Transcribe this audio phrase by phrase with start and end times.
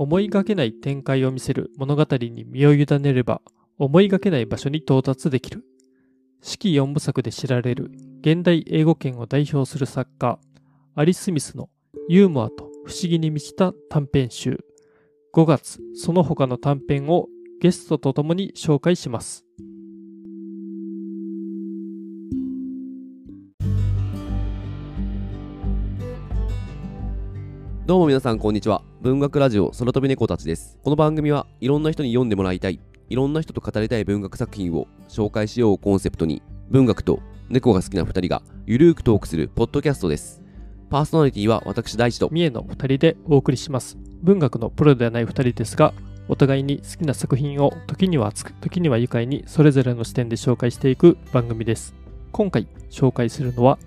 [0.00, 3.42] 思いがけない展開を見せる物語に身を委ねれば、
[3.76, 5.62] 思いがけない場所に到達できる。
[6.40, 7.90] 四季四部作で知られる
[8.22, 10.38] 現代英語圏を代表する作家、
[10.94, 11.68] アリス・ミスの
[12.08, 14.64] ユーモアと不思議に満ちた短編集。
[15.34, 17.28] 5月、その他の短編を
[17.60, 19.44] ゲストと共に紹介します。
[27.90, 28.84] どうも皆さんこんにちは。
[29.00, 30.78] 文学ラジオ空飛び猫たちです。
[30.84, 40.40] この番組はいろんな人に読んでもらいたい、いろんな人と語りたい文学作品を紹介しようコンセプトに、文学と猫が好きな二人がゆるーくトークするポッドキャストです。
[40.88, 43.98] パーソナリティは私大地と、三重の二人でお送りします。
[44.22, 45.92] 文学のプロではない二人ですが、
[46.28, 51.96] お互いに好きな作品を時には熱く、時には愉快にそれぞれの視点で紹介していく番組です。
[52.30, 53.80] 今回紹介するのは、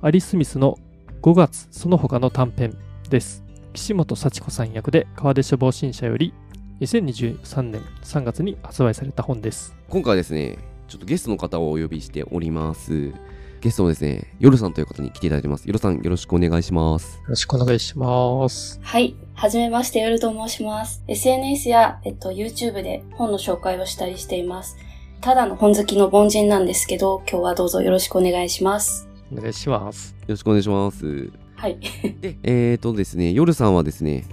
[0.00, 0.78] アリ・スミスの
[1.20, 2.74] 5月その他の短編
[3.12, 3.44] です。
[3.74, 6.32] 岸本幸子さん役で川出処方新社より
[6.80, 9.76] 2023年3月に発売された本です。
[9.90, 10.56] 今回はですね、
[10.88, 13.12] ちょっとゲストの方をお呼びしております。
[13.60, 15.66] ゲストのですね、ヨルさんという方に来ていただいてます。
[15.66, 17.18] ヨルさんよろしくお願いします。
[17.18, 18.80] よろしくお願いします。
[18.82, 19.14] はい。
[19.34, 21.04] はじめまして、ヨルと申します。
[21.06, 24.78] SNS や、えっと、YouTube で本の紹介をしたりしています。
[25.20, 29.06] ただの本好きの凡人なんですけど、今日はどうぞよろしくお願いします。
[29.30, 30.16] お願いします。
[30.22, 31.41] よろしくお願いします。
[31.62, 31.78] はい。
[32.20, 34.24] で、えーとですね、夜さんはですね、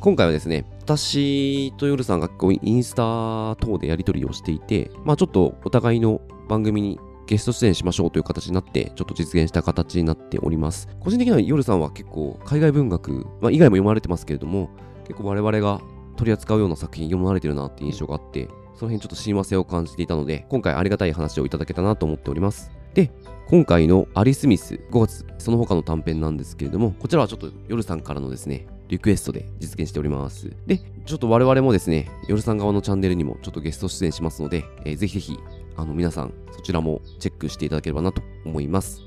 [0.00, 10.86] 今回はですね、私と夜さんがこうインスタ等でやり取りをしていて、まあちょっとお互いの番組にゲスト出演しましょうという形になって、ちょっと実現した形になっております。
[11.00, 14.68] 個人的には夜さんは結構海外文学、まあ以外も読まれてますけれども、
[15.06, 15.80] 結構我々が
[16.18, 22.70] 取り扱うような作品読まれてるなって印象があって、その辺ちょっと親和性を感じていたので、今回ありがたい話をいただけたなと思っております。
[22.94, 23.10] で、
[23.46, 30.50] 今回のアリス・ミス5月その他の短編なんですけれどもこちらはちょっと夜さんからのですねリクエストで実現しております。
[30.66, 35.38] でちょっと我々もですね夜さん側のチャンネルにもちょっとゲスト出演しますので、えーぜひぜひ
[35.76, 39.02] あの皆さんそちらもチェックしていただければなと思います。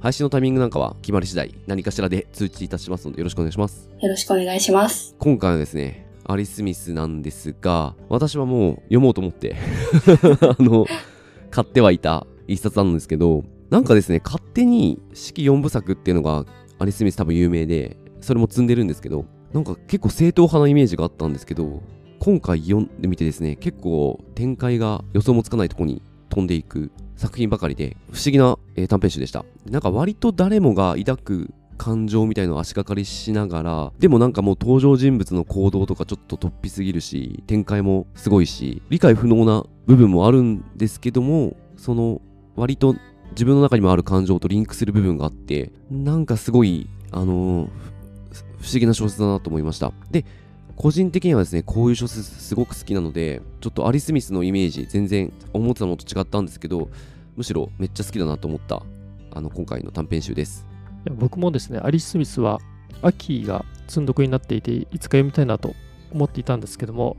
[0.00, 3.90] 配信のタイミングなんかは決まり次第何かしらで通知いたしますのでよろしくお願いします。
[4.00, 5.16] よろしくお願いします。
[5.18, 9.56] 今回はですねアリス・ミスなんですが私はもう読もうと思って
[10.42, 10.86] あの
[11.50, 16.44] 買ってはいた一冊なんですけどなんかですね勝手に四季四部作っていうのが
[16.78, 21.82] アリス・ミス多分有名でそれも積んでるんですけどなんか結構正統派なイメージがあったんですけど
[22.18, 28.58] 今回読んでみてですね結構展開が予想もつかないとこに飛んでいく作品ばかりで不思議な、
[28.88, 29.46] 短編集でした。
[29.64, 42.20] なんか割と誰もが抱く感情みたいのを足掛かりしながらでもなんかもう登場人物の行動とかちょっと突飛すぎるし展開もすごいし理解不能な部分もあるんですけどもその
[42.56, 42.96] 割と
[43.30, 47.68] 自分の中にもある感情とリンクする部分があってなんかすごいあのー
[48.58, 50.24] 不思議な小説だなと思いましたで
[50.74, 56.90] 個人的にはですねこういう小説すごく好きなのでちょっとアリス・ミスのイメージ全然思ってたのと違ったんですけど
[57.36, 58.82] むしろめっちゃ好きだなと思った
[59.30, 60.66] あの今回の短編集です
[61.06, 62.58] いや僕もですね、アリス・スミスは
[63.00, 65.72] 秋が積んどくになっていて、いつか読みたいなと
[66.10, 67.16] 思っていたんですけども、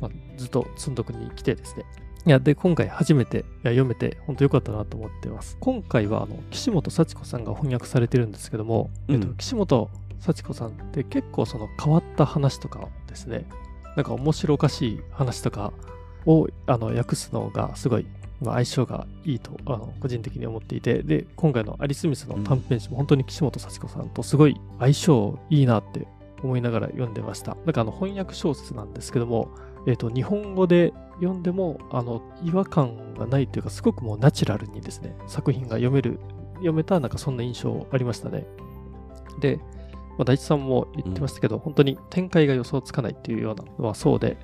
[0.00, 1.84] まあ、ずっと積んどくに来てですね。
[2.26, 5.56] いや、で、今回初めていや読めて、本当良かったなと思ってます。
[5.60, 13.46] 今回は、あの、岸本幸子さんが翻訳されてるんですけども、えっとうん、岸本幸子さんって結構その変わった話とかですね、
[13.96, 15.72] なんか面白おかしい話とか
[16.26, 18.06] をあの訳すのがすごい
[18.40, 21.02] まあ相性がいいとあの個人的に思っていて。
[21.02, 26.06] で今回のアリス・ミスの短編集も本当に岸本幸子さんとすごい相性いいなって
[26.42, 27.56] 思いながら読んでました。
[27.64, 29.48] なんかあの翻訳小説なんですけども、
[29.86, 36.18] えー、と日本語で読んでもあの違和感がないというかすごくもうナチュラルにですね作品が読める
[36.56, 38.46] 読めたなんかそんな印象ありましたね
[39.40, 39.56] で、
[40.18, 44.36] まあ、大地さんも言ってましたけど、本当に展開が予想つかないっていうようなのはそうで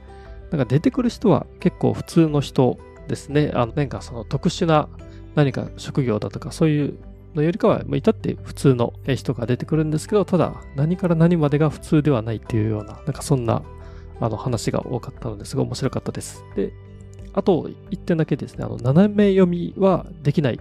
[0.50, 3.50] なんか出てくる人は結構普通の人ですね。
[3.54, 4.88] あの、なんかその特殊な
[5.34, 6.98] 何か職業だとかそういう
[7.34, 13.62] のよりかは、まあ至って普通の人が出てくるんですけど、ただ何から何までが普通ではないっていうような、なんかそんな
[14.22, 16.44] あの話が多かったのですごい面白かったです。
[16.54, 16.72] で、
[17.34, 20.60] あと一点だけですね、あの、斜め読みはできない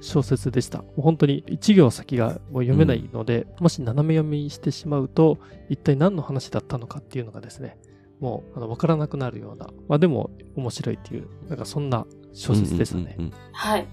[0.00, 0.78] 小説でした。
[0.78, 7.78] もう本当に一行先がもう読めないので、もし斜め読みしてしまうと、一体何の話だったのかっていうのがですね、
[8.20, 13.16] もうあの分からなくなるような、まあでも面白いっていう、なんかそんな小説ですね。
[13.18, 13.86] うんうんうんはい。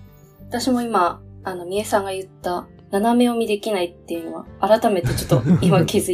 [0.48, 6.12] 私も今、あの、みえさんが言った、斜め読みできないっていうのは、改めてちょっと今気づ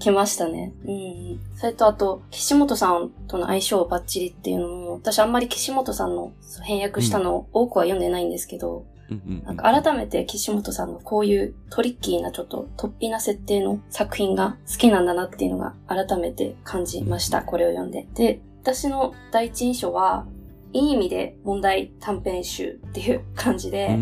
[0.00, 0.72] きましたね。
[0.84, 0.94] うんう
[1.34, 1.40] ん。
[1.54, 17.42] それとあと、岸本さんとの相性バッチリっていうのも、私あんまり岸本さんのそう翻訳したの多くは読んでないんですけど、うんうんうんなんか改めて岸本さんのこういうトリッキーなちょっと突飛な設定の作品が好きなんだなっていうのが改めて感じました。
[17.42, 18.06] これを読んで。
[18.14, 20.26] で、私の第一印象は、
[20.72, 23.98] いい意味で問題短編集っていう感じで、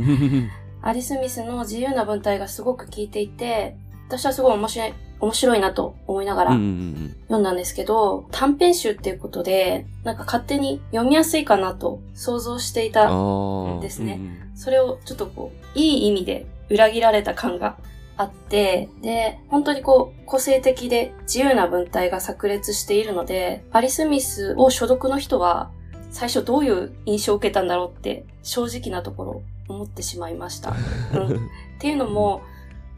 [0.83, 3.77] アリス・ミスの自由な文体がすごく効いていて、
[4.09, 13.09] 私はすごい面白い、面白いなと思いながらうんうんうん読んだんですけど、短編集っていうことで、なんか勝手に読みやすいかなと想像していた。
[13.09, 13.81] ああ。
[13.81, 17.77] ですねうんそれをちょっとこう、いい意味で裏切られた感が
[18.17, 25.71] あって、で、本当にこう、個性的で自由な文体が炸裂しているので、アリス・ミスを所読の人は、
[26.11, 30.75] 最初どういう印象を受けたんだろうって、正直なところ思ってしまいました。
[31.15, 31.37] うん
[31.79, 32.43] っていうのも、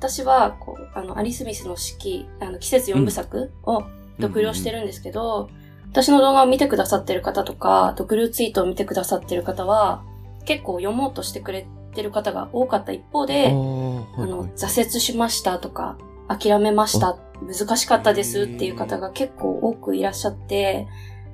[0.01, 3.85] 私は、こう、あの、アリス・ミスの四季、あの、季節4部作を
[4.19, 5.51] 読了してるんですけど、
[5.91, 10.03] 私の動画を見てくださってる方とか、読了ツイートを見てくださってる方は、
[10.47, 15.99] 結構読もうとしてくれてる方が多かった一方あで、ーあの、挫折しましたとか、
[16.29, 20.89] 諦めました、難しかったですっていう方が結構多くいらっしゃって、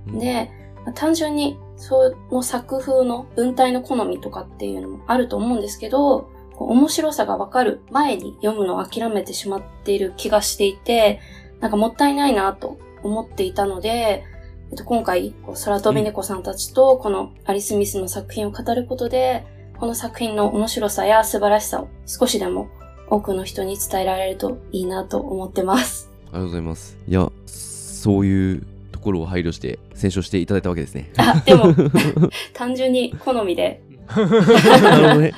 [0.08, 0.50] で、
[0.84, 6.30] まあ単純にその作風の文体の好みとかっていうのもあると思うんですけど、
[6.64, 11.20] 面白さがわかる前に読むのを諦めてしまっている気がしていて、
[11.60, 14.24] なんかもったいないなと思っていたので、
[14.70, 19.46] えっと、今回、空飛び猫さんたちとこのアリス・ミスの作品を語ることで、
[19.78, 22.68] この作品の面白さや素晴らしさを少しでも
[23.08, 26.10] 多くの人に伝えられるといいなと思ってます。
[26.26, 26.98] ありがとうございます。
[27.06, 31.12] いや、そういうところを配慮して、選書していただいたわけですね。
[31.16, 31.72] あ、でも、
[32.54, 33.80] 単純に好みで、
[34.14, 35.32] なるほどね。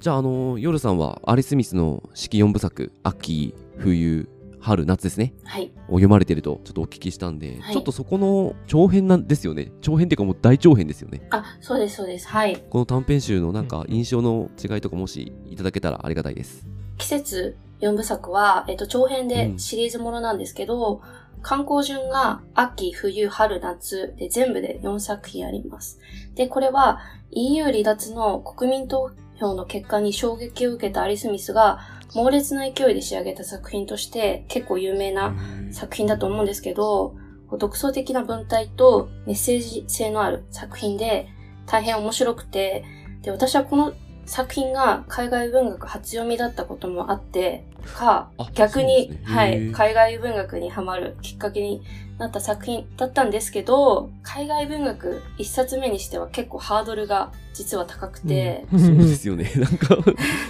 [0.00, 4.28] じゃあ、あの、夜さんはアリス・ミスの四季4部作、秋、冬、
[4.60, 5.32] 春、夏ですね。
[5.44, 5.72] はい。
[5.88, 9.72] を読まれてるとちょっとお聞きしたんで、はいちょっとそこの長編なんですよね。
[9.80, 11.26] 長編っていうかもう大長編ですよね。
[11.30, 12.28] あ、そうです、そうです。
[12.28, 12.62] はい。
[12.68, 16.66] この短編集のなんか印象の違いとかもしいただけたらありがたいです。
[16.98, 21.00] 季節4部作は、えっと、長編でシリーズものなんですけど、
[21.42, 25.98] 観光順が秋、冬、春、夏で全部で4作品あります。
[26.40, 27.00] で、これは
[27.32, 31.80] EU 離脱の国民投票の結果に衝撃を受けたアリス・ミスが
[32.14, 35.34] 猛烈な勢いで仕上げた作品として結構有名な
[35.70, 37.14] 作品だと思うんですけど、
[37.58, 41.28] 独創的な文体とメッセージ性のある作品で
[41.66, 42.86] 大変面白くて、
[43.20, 43.92] で、私はこの
[44.24, 51.82] 作品が海外文学初読みだったこともあって、かあ、逆に、ねはい、海外文学にハマるきっかけに
[52.20, 59.50] なった作品だったんですけど、海外文学一冊目にしては結構ハードルが実は高くて、そうですよね。
[59.56, 59.96] なんか、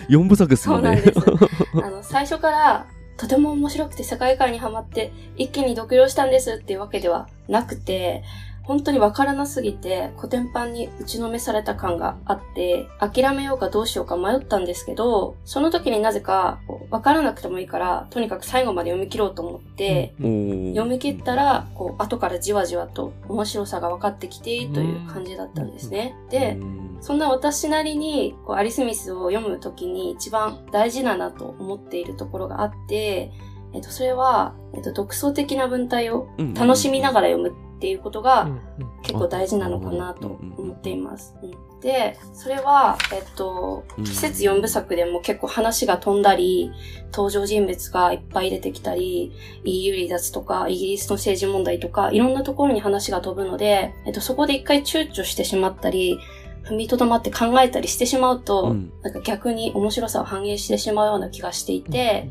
[0.09, 1.01] 4部作ですもね。
[1.15, 1.47] そうんなんで
[1.79, 1.83] す。
[1.87, 2.87] あの、最初から、
[3.17, 8.25] とても面白くて世界観にハマって、一気に読了したんですっていうわけではなくて、
[8.65, 16.61] 本当にわからなすぎて、古典版に打ちのめされた感があって、諦めようかどうしようか迷ったんですけど、その時になぜか、
[16.91, 26.15] わからなくてもいいから、とにかく最後まで読み切ろうと思って、読み切ったら、こう、後からじわじわと面白さが分かってきて、という感じだったんですね。
[26.31, 26.99] で、うん。
[27.01, 33.33] そんな私なりに、こう、アリス・ミスを読むときに一番大事だなと思っているところがあって、
[33.73, 36.55] えっと、それは、えっと、独創的な文体をうん。
[36.55, 38.61] 楽しみながら読むっていうことがうん
[39.03, 41.35] 結構大事なのかなと思っています。
[41.43, 44.05] うんで、それは、えっと、うん。
[44.05, 46.71] 季節4部作でも結構話が飛んだり、
[47.11, 49.33] 登場人物がいっぱい出てきたり、
[49.65, 56.19] EU 離脱とか、イギリスの政治問題とか、いろんなところに話が飛ぶので、えっと、そこで一回躊躇してしまったり、
[56.65, 58.93] 踏みとどまって考えたりしてしまうと、うん。
[59.01, 62.29] なんか逆に面白さを反映してしまうような気がしていて、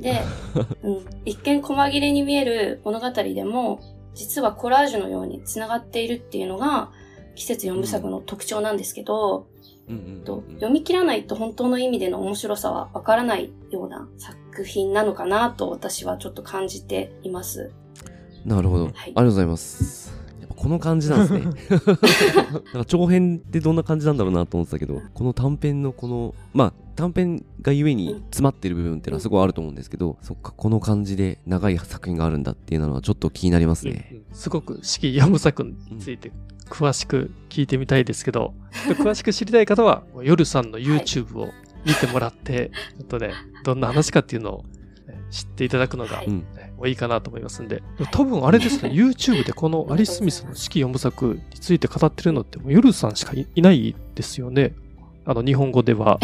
[0.00, 0.22] で、
[0.82, 3.80] うん、一見細切れに見える物語でも、
[4.16, 6.90] 実はコラージュのように繋がっているっていうのが、
[7.36, 9.46] 季節4部作の特徴なんですけど、
[9.88, 17.70] うんうんと読み切らないと本当の意味での面白さはわからないような作品なのかなと私はちょっと感じています。
[18.44, 18.86] なるほど。
[18.86, 20.05] あはいりがとうございます。
[20.66, 21.42] この感じなんですね。
[22.74, 34.08] なんか長編ってどんな感じなんだろうなと思ってたけど、この短編のこの、まあ短編がゆえに詰まってる部分っていうのはすごいあると思うんですけど、そっか、この感じで長い作品があるんだっていうのはちょっと気になりますね。
[34.12, 36.32] うんすごく四季4部作について
[36.68, 41.50] 詳しく聞いてみたいですけど、詳しく知りたい方は、夜さんの YouTube を
[41.86, 43.30] 見てもらって、ちょっとね、
[43.62, 44.64] どんな話かっていうのを
[45.06, 46.26] ね知っていただくのが、はい
[46.76, 46.86] も。
[46.86, 47.82] いいかなと思いますんで。
[48.12, 54.74] 多分あれですね、YouTube でこのアリス・ミスの四季四部作について語ってるのって、もう夜さんしかいないですよね。
[55.24, 56.18] あの、日本語では。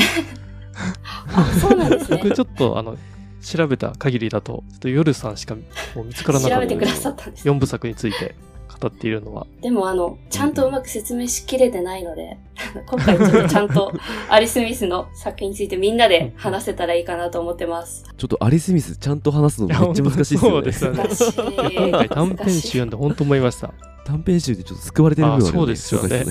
[1.61, 2.31] そうなんですね僕。
[2.35, 2.97] ちょっと、あの、
[3.43, 7.49] 調べた限りだと、ちょっと夜さんしかもう見つからなかった調べてくださったんです。
[7.49, 8.35] 4部作について
[8.83, 9.47] 語っているのは。
[9.61, 12.39] でもあの、ちゃんとうまく説明しきれてないので、
[12.87, 13.93] 今回ちょっとちゃんと
[14.29, 18.05] アリス・ミスの作品についてみんなで話せたらいいかなと思ってます。
[18.17, 20.43] ちょっとアリス・ミスちゃんと話すのめっちゃ難しいですよね。
[20.51, 21.77] そうですよね難しい。
[21.77, 23.73] 今回短編集読んで本当思いました。
[24.05, 26.25] 短編集でちょっと救われてる部分そうですよね。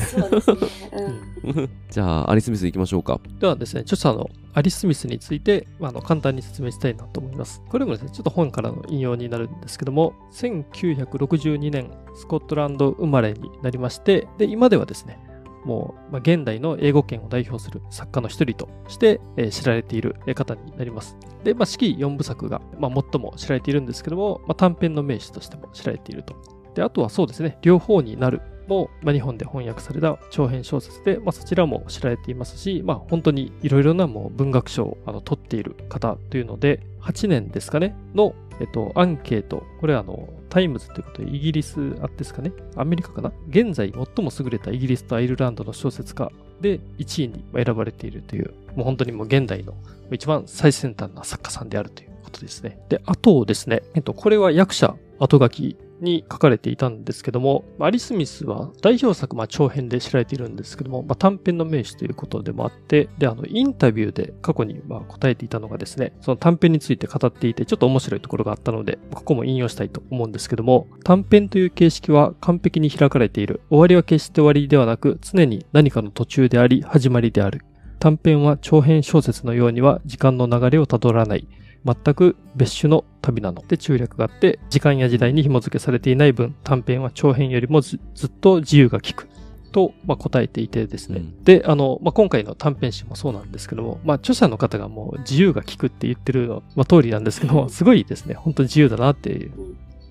[1.90, 3.20] じゃあ、アリス・ミス行きましょうか。
[3.40, 7.62] ではですね、著者のアリス・スミスについて、まああの簡単に説明したいなと思います。
[7.70, 15.20] これもですね、ちょっと本からの引用になるんですけども、1962年、スコットランド生まれになりまして、で、今ではですね、
[15.66, 21.18] もう、まあ、現代の英語圏を代表する作家の一人として、えー知られているえー方になります。
[21.44, 26.61] で、まあ、四季4部作が、まあ、最も知られているんですけども、まあ、短編の名手としても知られていると。
[26.76, 49.74] で、あとはそうですね、両方になるも、まあ、日本で翻訳された長編小説で、まあ、そちらも知られていますし、まあ、本当にいろいろなもう文学賞をあの取っている方というので、8年ですかね、の、えっと、アンケート、これはあの、タイムズということで、イギリスあですかね、アメリカかな、現在最も優れたイギリスとアイルランドの小説家で1位に選ばれているという、もう本当にもう現代の
[50.12, 52.80] 一番最先端な作家さんであるということですね。
[52.90, 73.62] で、あとですね、えっと、これは訳者後書きに書かれていたんですけども、アリ・スミスは代表作、まあ、長編で知られているんですけども、まあ、短編の名手ということでもあって、で、あの、インタビューで過去にまあ答えていたのがですね、その短編について語っていて、ちょっと面白いところがあったので、ここも引用したいと思うんですけども、短編という形式は完璧に開かれている。
[73.70, 77.62] 終わりは決して終わりではなく、常に何かの途中であり、始まりである。
[78.00, 81.48] 短編は長編小説のようには時間の流れをたどらない。
[81.86, 89.28] 全く別種の旅なので中略があって、時間や時代に紐付けされていない分、短編は長編よりもずずっと自由が利く。
[89.72, 91.20] と、まあ、答えていてですね。
[91.20, 99.52] うんで、あの、まあ、今回の短編集もそうなんですけども、まあ、著者の方がもう自由が利くって言ってるの、まあ、通りなんですけども、 すごいですね、本当に自由だなっていう、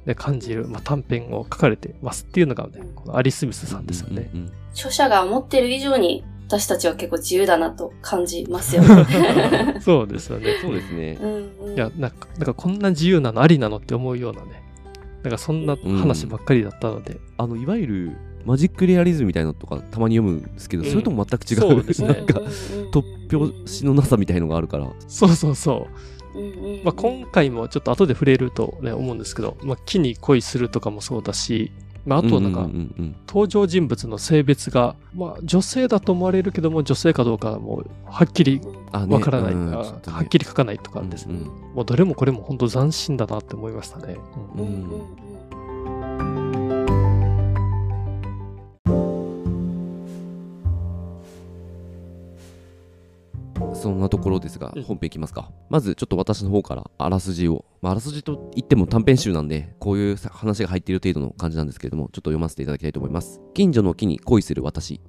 [0.06, 4.30] ね、感じる、まあ、短編を書かれてますっていうのがね、このアリス・ミスさんですよね。
[4.32, 9.78] うんうんうん著者が思ってる以上に私たちは結構自由だなと感じますよね。
[9.80, 10.56] そうですよね。
[10.60, 11.16] そうですね。
[11.22, 14.60] うんうんいや、なんか、なんかこんな自由なのありなのって思うようなね、
[15.22, 21.60] なんかそんな話ばっかりだったので、あの、いわゆるマジックレアリズムみたいなのとかたまに読むんですけど、うんそれとも全く違う。
[21.60, 22.40] そうですねなんか、
[22.92, 24.90] 突拍子のなさみたいのがあるから。
[25.06, 25.86] そうそうそ
[26.34, 26.38] う。
[26.38, 31.70] うんうんうんまあ、今回もちょっと後で触れるとね、思うんですけど、まあ、木に恋するとかもそうだし、
[32.06, 38.60] まあ、あとなんかう、んうん登場人物の性別が、まあ、女性だと思われるけども、女性かどうかはもう、はっきり
[38.92, 40.16] わからない、あうんちょっとね。
[40.16, 41.34] はっきり書かないとかですね。
[41.34, 41.74] うんうん。
[41.74, 44.16] もうどれもこれも本当斬新だなって思いましたね。
[44.56, 45.02] うんうん
[53.80, 55.50] そんなところですがうん、本編いきますか。
[55.68, 57.64] まず、ちょっと私の方から、あらすじを。
[57.80, 63.40] まあ、あらすじと言っても短編集なんで、こういうさ話が入っている程度の感じなんですけれども、ちょっと読ませていただきたいと思います。
[63.54, 65.00] 近所の木に恋する私。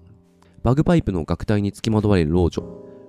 [0.64, 2.64] バグパイプの楽隊につきまとわれる老女。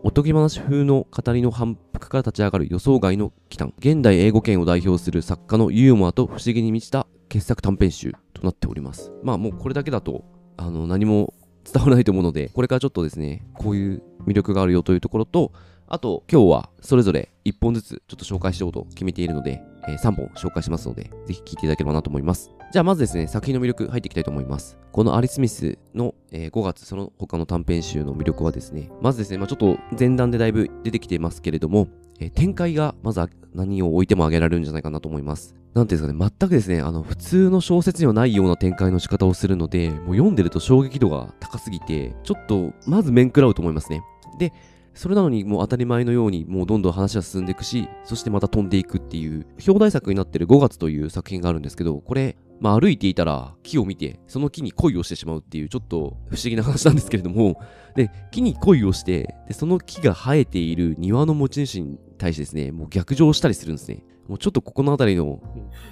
[0.04, 3.72] おとぎ話風の語りの反復から立ち上がる予想外の奇談。
[3.78, 9.12] 現代英語圏を代表する作家のユーモアと不思議に満ちた傑作短編集となっております。
[9.22, 10.24] まあもうこれだけだと、
[10.56, 15.52] あの、何も伝わらないと思うので、これからちょっとですね、こういう魅力があるよというところと、
[15.88, 22.50] あと、今日はそれぞれ1本ずつちょっと紹介しようと決めているので、え3本紹介しますので、ぜひ聞いていただければなと思います。
[22.72, 24.78] じゃあまずですね、作品の魅力入っていきたいと思います。
[24.92, 31.88] このアリス・ミスの、えー5月その他の短編集の魅力はですね、まずですね、まあ、ちょっと前段でだいぶ出てきてますけれども、
[32.22, 33.20] えー展開がまず
[33.54, 35.54] 何を置いても挙げられるんじゃないかなと思います。
[35.74, 44.02] なんていうんですかね、全くですね、あの、普通の小説にはないような展開の仕方をするので、もう読んでると衝撃度が高すぎて、ちょっと、まず面食らうと思いますね。
[44.38, 44.52] で、
[44.94, 57.60] それなのにもう当たり前のようにもうどんどん話は進んでいくし、そしてまた飛んでいくっていう、表題作になってる5月という作品があるんですけど、これ、まあ歩いていたら木を見て、その木に恋をしてしまうっていうちょっと不思議な話なんですけれども、
[57.96, 64.04] で、木に恋をして、で、その木が生えている庭の持ち主に対してですね、もう逆上したりするんですね。
[64.28, 65.42] もうちょっとここのあたりの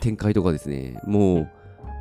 [0.00, 1.50] 展開とかですね、もう、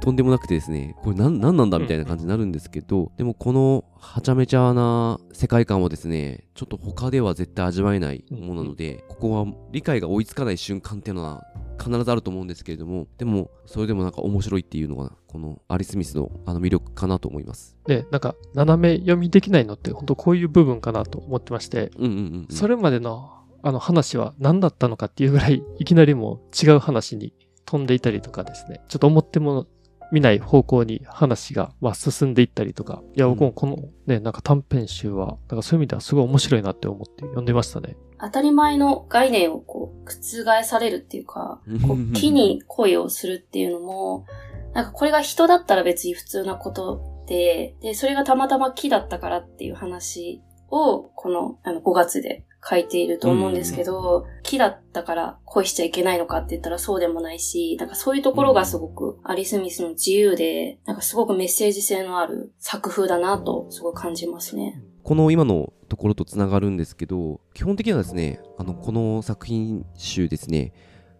[0.01, 11.43] とんでもなくてですね、これなん、なんなんだみたいな感じになるんですけど、でもこのはちゃめちゃな世界観はですね、ちょっと他では絶対味わえないものなので、ここは理解が追いつかない瞬間っていうのは
[11.79, 17.75] 必ずあると思うんですけれども、でも、それでもなんか面白いっていうのが、このアリス・ミスのあの魅力かなと思います。
[17.85, 22.47] で、なんか、斜め読みできないのって本当こういう部分かなと思ってまして、うんうんうん、うん。
[22.49, 27.33] それまでのあの話は何だったのかっていうぐらい、いきなりもう違う話に
[27.65, 29.67] 飛んでいたりとかですね、ちょっと思っても
[30.11, 37.95] 見ない方向に話が、まあ、進んでいったりとか、いや、僕もこのね、なんか短編集は、なんかそういう意味ではすごい面白いなって思って読んでましたね。
[38.19, 44.25] 当たり前の概念をこう、覆されるっていうか、こう木に恋をするっていうのも、
[44.73, 64.81] なんかこれが人だったら別に普通なことて、で、それがたまたま木だったからっていう話を、このあの5月で書いていると思うんですけど、木だったから恋しちゃいけないのかって言ったらそうでもないし、なんかそういうところがすごくアリスミスの自由で、なんかすごくメッセージ性のある作風だなとすごい感じますね。
[65.03, 70.73] この今のところとつながるんですけど、基本的にはですね、あの、この作品集ですね、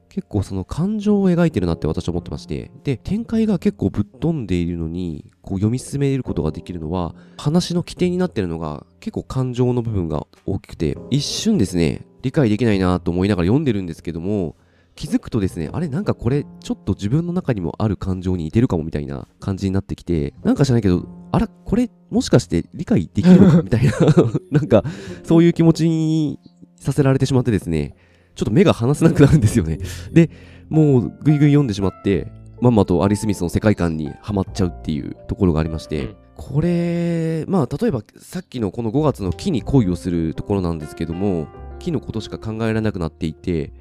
[0.10, 14.56] 結構その感情を描いてるなって私は思ってまして、で、展開が結構ぶっ飛んでいるのに、こう読み進めることができるのは、話の起点になってるのが結構感情の部分が大きくて、一瞬ですね、理解できないなと思いながら読んでるんですけども、
[14.96, 23.50] 気づくとですね、あれなんかこれちょっと自分の中にもある感情に似てるかもみたいな感じになってきて、なんか知らないけど、あら、これもしかして理解できるの？
[23.50, 23.92] かみたいな、
[24.52, 24.84] なんか
[25.24, 26.40] そういう気持ちに
[26.76, 27.96] させられてしまってですね、
[28.40, 29.80] ちょっと目が離せなくなるんですよね。
[30.14, 30.30] で、
[30.70, 32.32] もうぐいぐい読んでしまって、
[32.62, 43.74] まんまとアリス・ミスの世界観にはまっちゃうっていうところがありまして、うんこれ、まあ、例えばさっきのこの5月の木に恋をするところなんですけども、木のことしか考えられなくなっていて、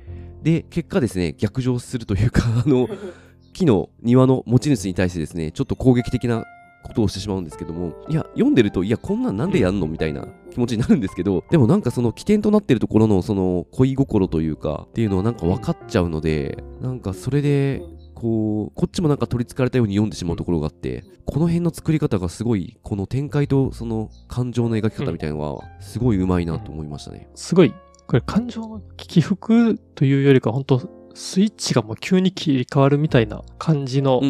[0.42, 2.88] で、結果ですね、逆上するというか、あの、
[3.54, 6.46] 木の庭の持ち主に対してですね、ちょっと攻撃的な
[6.88, 9.87] ことをしてしまうんですけども、いや、読んでると、いや、こんなんなんでやんの？
[9.87, 17.83] みたいな気持ちになるんですけど、でもなんかその起点となってるところのその恋心というか、っていうのはなんか分かっちゃうので、なんかそれで、
[18.14, 27.28] こう、こっちもなんか取り憑かれたように読んでしまうところがあって、この辺の作り方がすごい、この展開とその感情の描き方みたいなのは、すごい上手いなと思いましたね。
[27.37, 27.73] すごい、
[28.09, 30.80] これ感情の起伏というよりか、本当
[31.14, 34.21] スイッチがもう急に切り替わるみたいな感じの、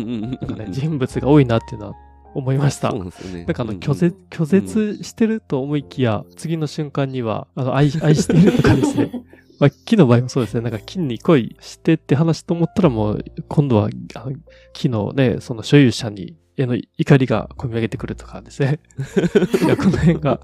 [0.70, 1.94] 人物が多いなっていうのは
[2.34, 2.90] 思いました。
[2.90, 3.44] そうなんですよね。
[3.44, 9.10] なんかあの、拒絶、拒絶してると思いきや、次の瞬間には、あの、愛、 愛しているとかですね。
[9.58, 10.60] まあ、木の場合もそうですね。
[10.60, 14.36] なんか木に恋してって話と思ったらもう、今度は、あの
[14.72, 18.80] 木のね、その所有者に、への怒りが込み上げてくるとかですね。
[19.64, 20.40] いや、この辺が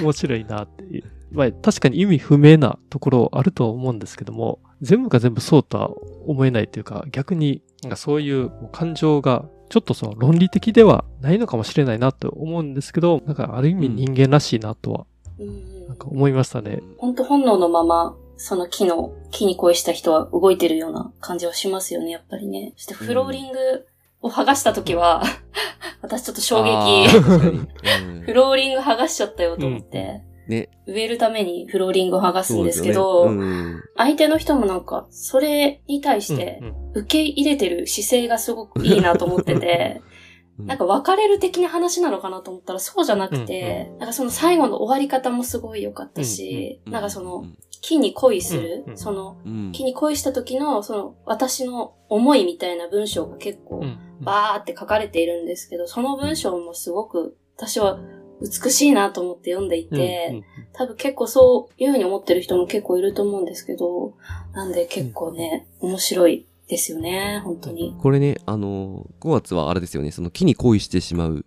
[0.00, 1.04] 面白いなっていう。
[1.32, 5.90] まあ、確かに意味不明なところあると思うんですけども、全部が全部そうとは
[6.26, 15.06] 思えないというか、逆になんかそういう感情がちょっとその論理的ではないのかもしれないなと思うんですけど、なんかある意味人間らしいなとは、
[15.38, 15.88] うん。
[15.88, 16.82] なんか思いましたね。
[16.98, 22.72] 本当本能のまま、その木の、木に恋した人は動いてるような感じはしますよね、やっぱりね。
[22.76, 23.86] そしてフローリング
[24.22, 25.22] を剥がした時は、
[26.02, 27.08] 私ちょっと衝あ撃。
[28.24, 30.68] フローリング剥がしちゃったよと思って、ね。
[30.86, 33.36] 植えるためにフローリングを剥がすんですけど、ね。
[33.36, 36.90] うん相手の人もなんか、それに対してうんうん。
[36.96, 40.02] 受け入れてる姿勢がすごくいいなと思ってて、
[40.58, 47.44] なんか別れる的な話なのかなと思ったらそうじゃなくて、なんかその最後の終わり方もすごい良かったし、うなんかその、
[47.82, 48.98] 木に恋する、うんうん。
[48.98, 49.72] その、うん。
[49.72, 53.98] 木に恋した時の、その、私の思いみたいな文章が結構う、ん。
[54.20, 57.98] バーって書かれているんですけど、その文章もすごく、私は
[58.40, 60.44] 美しいなと思って読んでいて、うんうん
[60.78, 64.12] 多分結構そういうふうに思ってる人も結構いると思うんですけど、
[64.52, 67.96] なんで結構ね、面白いですよね、本当に。
[67.98, 71.46] これね、あのー、5月はあれですよね、その木に恋してしまう、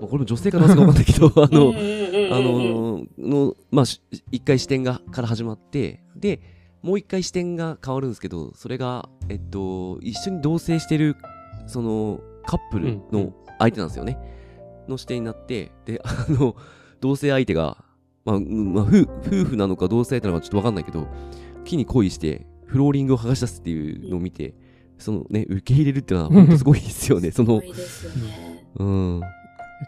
[0.00, 6.40] これも女性か男性かわかんないけど、 あの、うんうんうんうんあのーの、まあ、し一回視点が、から始まって、で、
[6.82, 11.16] もう一回視点が変わるんですけど、それが、えっと、一緒に同棲してる、
[11.66, 14.18] その、カップルの相手なんですよね。
[14.88, 16.56] の視点になって、で、あの、
[17.00, 17.84] 同棲相手が、
[18.24, 21.08] まあ、うんまあ、夫夫婦なのか同棲相手なのかちょっとわかんないけど、
[21.64, 24.54] 木に恋して、フローリングを剥がし出すっていうのを見て、
[24.98, 27.30] そのね、受け入れるっていうのは、本当すごいですよね。
[27.32, 28.66] そのすご、いですよね。
[28.76, 29.20] うん。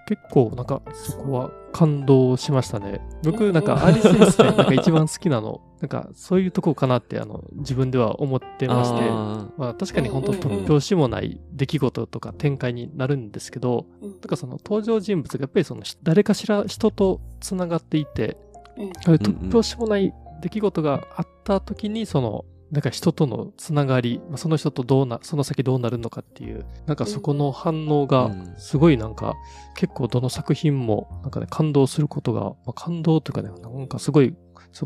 [0.06, 3.00] 結構なんかそこは感動しましたね。
[3.22, 14.10] 僕なんかアリス・ミスでなんか一番好きなの、なんかそういうとこかなってあの自分では思ってまして、あまあ確かに本当突拍子もない出来事とか展開になるんですけど、うん。
[14.10, 18.36] なんかその登場人物がやっぱりその誰かしら人とつながっていて、
[18.76, 18.90] うん。
[18.90, 29.34] 突拍子もない出来事があった時にそのなんか人とのつながり、まあその人とどうな、その先どうなるのかっていう、なんかそこの反応がうんすごいなんか
[29.76, 34.34] 結構どの作品もなんかね感動することが、まあ、感動というかね、なんかすごい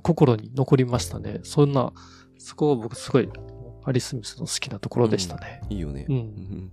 [0.02, 1.40] 心に残りましたね。
[1.42, 1.92] そんな、
[2.38, 3.28] そこは僕すごい
[3.84, 5.62] アリス・ミスの好きなところでしたね。
[5.70, 6.06] いいよね。
[6.08, 6.72] うんうんうん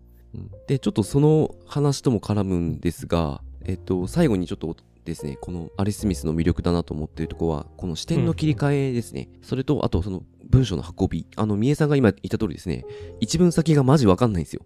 [0.67, 9.29] で、ちょっとその話とも絡むんですが、えっと、最後にちょっとですね、このアリス・スミスの魅力だなと思っているところは、この視点の切り替えですね。
[9.41, 11.27] それと、あとその文章の運び。
[11.35, 12.85] あの、三重さんが今言った通りですね、
[13.19, 14.61] 一文先がマジわかんないんですよ。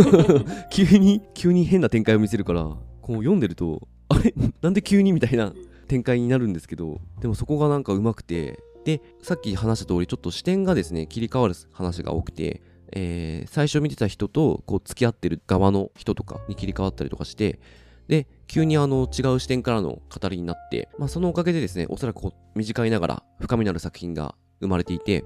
[0.70, 2.78] 急に、急に変な展開を見せるから、こ
[3.14, 4.34] う読んでると、あれ？
[4.62, 5.52] なんで急にみたいな
[5.88, 12.62] 展開になるんですけど、でもそこがなんかうまくて、で、さっき話した通り、ちょっと視点がですね、切り替わる話が多くて、
[12.92, 17.58] えー最初見てた人とこう付き合ってる側の人とかに切り替わったりとかして
[18.08, 25.24] で、急にあの違う視点からの語りになって、まあそのおかげでですね、おそらく短いながら深みのある作品が生まれていて、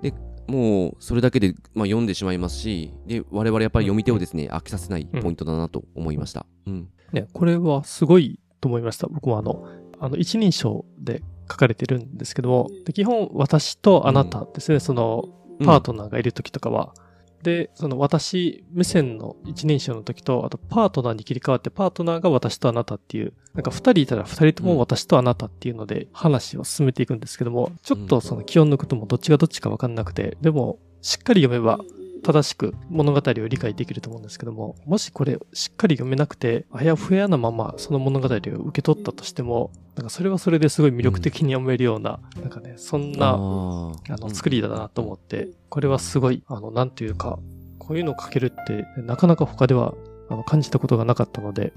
[0.00, 0.14] で、
[0.46, 6.46] もうそれだけで、まあ、読んでしまいますし、で、我々やっぱり読み手をですね、飽きさせないポイントだなと思いました。
[6.66, 6.88] うん。
[7.12, 9.06] ね、これはすごいと思いました。
[9.06, 9.68] 僕もあの、
[10.00, 15.28] あの、一人称で書かれてるんですけども、で基本私とあなたですね、その、
[15.64, 16.94] パートナーがいる時とかは、
[17.42, 31.80] で、その私目線の一人称の時と、あとパートナーに切り替わって、パートナーが私とあなたっていう、なんか二人いたら二人とも私とあなたっていうので話を進めていくんですけども、ちょっとその気を抜くともどっちがどっちかわかんなくて、でも、しっかり読めば
[32.22, 47.38] 正しく物語を理解できると思うんですけども、もしこれしっかり読めなくて、あやふやなままその物語を受け取ったとしても、なんかそれはそれですごい魅力的に読めるような、なんかね、そんな、ああの、ー作りだなと思って、これはすごい、あの、なんていうか、
[47.78, 49.94] こういうのを書けるって、なかなか他では、
[50.28, 51.72] あの、感じたことがなかったので、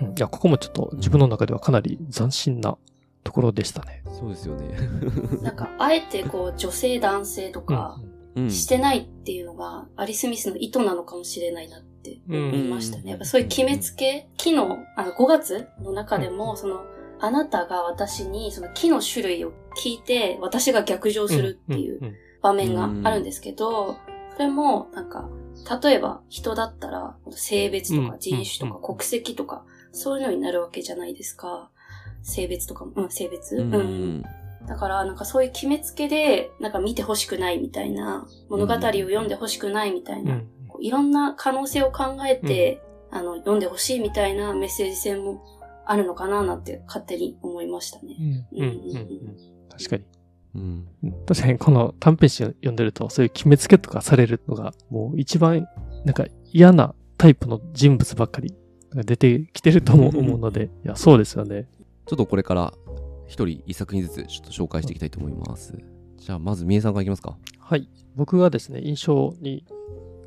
[0.00, 2.76] うん、いや、ここもちょっと自分の中ではかなり斬新な
[3.22, 4.02] ところでしたね。
[4.18, 4.76] そうですよね。
[5.42, 8.13] なんか、あえてこう、女性男性とか、うんうん。
[8.48, 13.10] してないっていうのが、アリス・ミスの意図なのかもしれないなって思いましたうんね。
[13.10, 16.84] やっぱそういう決めつけ、木の、あの、5月の中でも、その、
[17.20, 22.00] あなたが私にその木の種類を聞いて、私が逆上するっていう
[22.42, 23.96] 場面があるんですけど、
[24.34, 25.28] それも、なんか、
[25.82, 28.10] 例えば人だったら、性別とうん。
[28.10, 28.96] か人種とかうん。
[28.96, 31.70] 国籍とか、そういうのになるわけじゃないですか。
[32.22, 33.74] 性別とかも、うん、性別、うん。
[33.74, 34.24] うん
[34.66, 40.40] だから、なんかそういう決めつけで、なんか見てほしくないみたいな、物語を読んでほしくないみたいな、
[40.80, 45.44] いろんな可能性を考えて、あの、読んでほしいみたいなメッセージ性も
[45.86, 48.16] あるのかななんて勝手に思いましたね。
[48.18, 49.36] うんうんうんうん
[49.70, 50.04] 確かに。
[50.54, 50.88] うん。
[51.04, 55.66] うん確かにこの短編集を読んでると、そういう決めつけとかされるのが、もう一番、
[56.04, 58.54] なんか嫌なタイプの人物ばっかり
[58.94, 61.68] が出てきてると思う思うので、いや、そうですよね。
[62.06, 62.74] ちょっとこれから
[63.26, 65.74] 一人一作品ずつちょっと紹介していきたいと思います。
[66.16, 67.36] じゃあまずみえさんからいきますか。
[67.58, 67.88] はい。
[68.14, 69.64] 僕がですね、印象に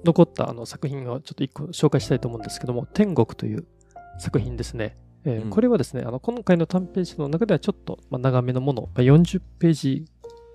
[0.03, 3.65] 残ったあの作品をちょっと一個紹介したいと思うんですけども、天国という
[4.19, 4.97] 作品ですね。
[5.25, 10.05] えーうんこれはですね、あの今回の短編集の中ではちょっと、まあ、長めのもの、まあ、40ページ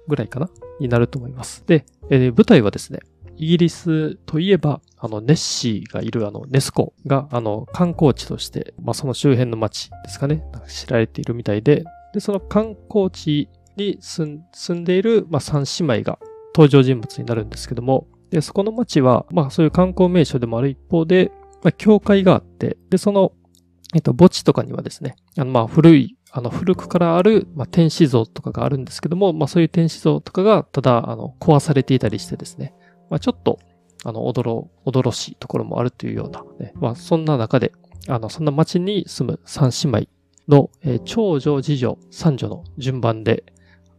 [0.08, 0.48] ぐらいかな
[0.80, 1.64] になると思います。
[1.66, 3.00] で、えー舞台はですね、
[3.36, 14.42] イギリスといえば、あの、ネッシーがいるあの、ネスコが、あの、観光地として、まあ、その周辺の街ですかね、知られているみたいで、で、その観光地に住
[14.74, 16.18] んでいる、まあ、三姉妹が
[16.54, 21.30] 登場人物になるんですけども、で、そこの街は、まあ、そういう観光名所でもある一方で、
[21.62, 23.32] まあ、教会があって、で、その、
[23.94, 32.74] えっと、墓地とかにはですね、あの、まあ、古い、あの、古くからある、まあ、天使像とかがあるんですけども、まあ、そういう天使像とかが、ただ、あの、壊されていたりしてですね、
[33.10, 33.58] まあ、ちょっと、
[34.04, 37.72] あの、驚、驚しいところもあるというような、ね、まあ、そんな中で、
[38.08, 43.44] あの、そんな町に住む三姉妹の、えー長女、次女、三女の順番で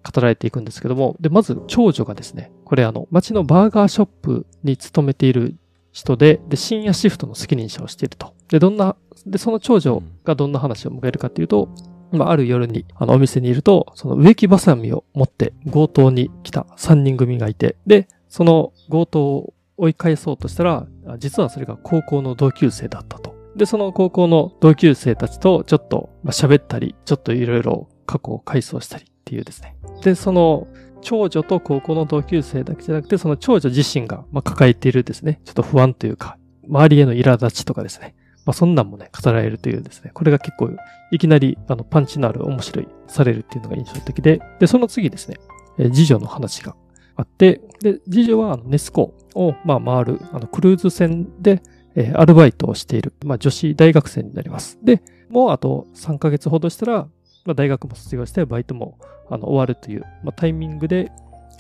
[0.03, 5.56] 語られていくんですけども、で、まず長女がですね、これあの、町のバーガーショップに勤めている
[5.91, 8.34] 人で、で、深夜シフトの責任者をしていると。
[8.49, 11.69] で、どんな、で、その長女がどんな話を迎えるかっていうと、
[12.12, 23.33] まあ、ある夜に、あの、お店にいると、その植木バサミを持って強盗に来た3人組がいて、で、その強盗を追い返そうとしたら、実はそれが高校の同級生だったと。
[23.56, 29.76] で、その高校の同級生たちとちょっとまあ喋ったり、ちょっといろいろ過去を回想したりっていうですね。
[30.04, 30.68] で、その
[31.02, 36.38] 長女と高校の同級生だけじゃなくて、その長女自身がまあ抱えているですね、ちょっと不安というか、
[36.68, 38.16] 周りへの苛立ちとかですね。
[38.46, 40.70] まあそんなんもね、語られるというですね、これが結構
[41.12, 45.38] いきなりあのパンチのある面白いされるっていうのが印象的で、で、その次ですね、
[45.78, 46.76] えー次女の話が
[47.16, 51.62] あって、で、次女はあのネスコをまあ回るあのクルーズ船で、
[51.95, 54.79] えーアルバイトをしている、まあ女子大学生になります。
[54.84, 57.08] で、もうあと3ヶ月ほどしたら、
[57.45, 58.97] まあ大学も卒業してバイトも
[59.29, 61.12] あの終わるという、まあ、タイミングで、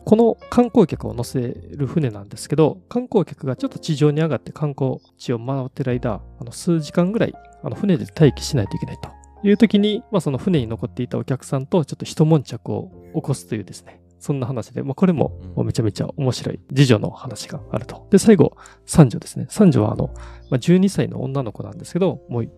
[0.05, 9.09] この観光客を乗せる船なんですけど、観光客がちょっと地上に上がって観光地を回ってる間、あの数時間ぐらいあの船で待機しないといけないと
[9.47, 18.07] いう時に、まあ、その船に残っていたお客さんとちょっと一悶着を起こすというですね、そんな話で、まあ、これもめちゃめちゃ面白い次女の話があると。
[18.09, 18.55] で、最後、
[18.85, 19.47] 三女ですね。
[19.49, 20.11] 三女はあの、
[20.49, 22.49] まあ、12歳の女の子なんですけど、もう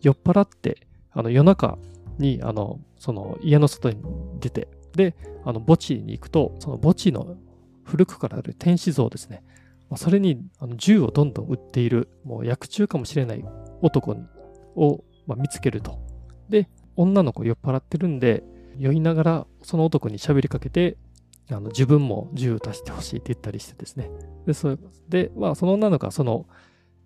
[0.00, 1.78] 酔っ払って、あの夜中
[2.18, 4.02] に、あの、その家の外に
[4.40, 7.36] 出て、で、あの墓地に行くと、その墓地の
[7.84, 9.44] 古くからある天使像ですね。
[9.90, 13.44] まあ、それにあの銃をどんどん撃っている、もう薬中かもしれない
[13.80, 14.16] 男
[14.74, 16.00] を、まあ、見つけると。
[16.48, 18.42] で、女の子酔っ払ってるんで、
[18.76, 20.96] 酔いながらその男に喋りかけて、
[21.52, 24.10] あの自分も銃を出してほしいって言ったりしてですね。
[24.46, 24.76] で、そ
[25.08, 26.46] でまあ、その女の子はその、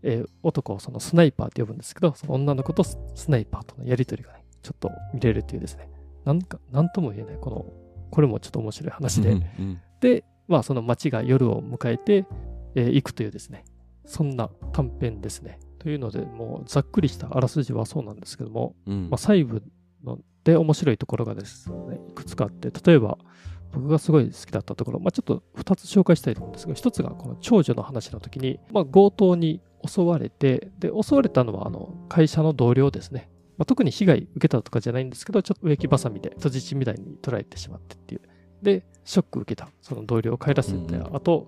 [0.03, 5.91] えー男をそのスナイパーって呼ぶんですけど、その女の子とススナイパーとのやりとりがね、ちょっと見れるっていうですね、
[6.25, 7.67] なんか、なんとも言えない、この、
[8.11, 9.81] これもちょっと面白い話で、うんうん。
[10.01, 12.27] で、まあその街が夜を迎えて、
[12.75, 13.65] えー行くというですね、
[14.05, 15.59] そんな短編ですね。
[15.79, 19.11] というので、もうざっくりしたあらすじはそうなんですけども、うん。
[19.11, 19.63] まあ、細部
[20.05, 23.19] ので面白いところがですね、いくつかあって、例えば
[23.73, 33.31] 僕がすごい好きだったところ、まあ、ちょっと2つ紹介したいと思うんですが、1つがこの長女の話の時に、まあ、強盗に襲われて、で、襲われたのはあの会社の同僚ですね。
[33.59, 38.21] まあ、特に被害受けたとかじゃないんですけど、ちょっと植木ばさみで人質みたいに捉えてしまってっていう。
[38.63, 41.47] で、ショック受けた、その同僚を帰らせて、あと、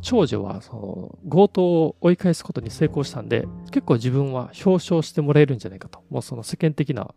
[0.00, 6.02] 長女はその強盗を追い返すことに成功したんで、結構自分は表彰してもらえるんじゃないかと。
[6.10, 7.14] もうその世間的な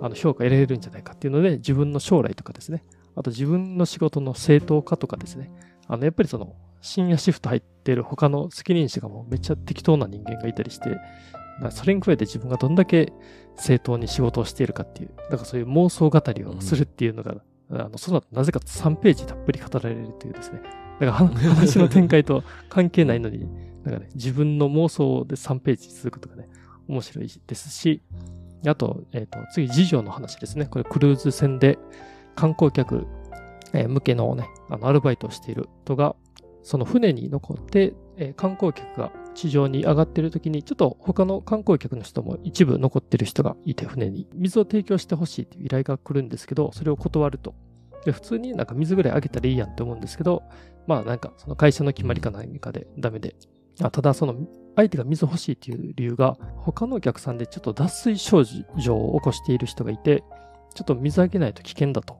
[0.00, 2.84] あの評価得られるんじゃないかっていうので、自分の将来とかですね、
[3.16, 5.50] あと自分の仕事の正当化とかですね、
[5.88, 10.98] あのやっぱりその深夜シフト入ってる他の責任者がもうめっちゃ適当な人間がいたりして、
[11.70, 13.12] それに加えて自分がどんだけ
[13.56, 17.36] 正当に仕事をしているかっていう、だかそういう妄想語りをするっていうのが、
[17.70, 20.60] あのその後なぜか3ページたっぷり語られるというですね、
[21.00, 23.48] だから話の展開と関係ないのに、
[23.84, 26.48] なんかね、自分の妄想で3ページ続くとかね、
[26.88, 28.02] 面白いですし、
[28.66, 30.66] あと、えっ、と、次、次女の話ですね。
[30.66, 31.78] これ、クルーズ船で
[32.36, 33.06] 観光客、
[33.72, 36.14] 向けのね、あの、アルバイトをしている人が、
[36.62, 47.54] その船に残って、え観光客が地上に上がっている時に、ちょっと他の観光客の人も一部残ってる人がいて、船に水を提供してほしいという依頼が来るんですけど、それを断ると。
[48.04, 50.42] で、普通になんか水ぐらいあげたらいいやんって思うんですけど、
[50.86, 53.34] まあなんかその会社の決まりか何かでダメで。
[53.82, 54.34] あただその
[54.74, 58.44] 相手が水欲しいっていう理由が、他のお客さんでちょっと脱水症
[58.78, 60.24] 状を起こしている人がいて、
[60.74, 62.18] ちょっと水あげないと危険だと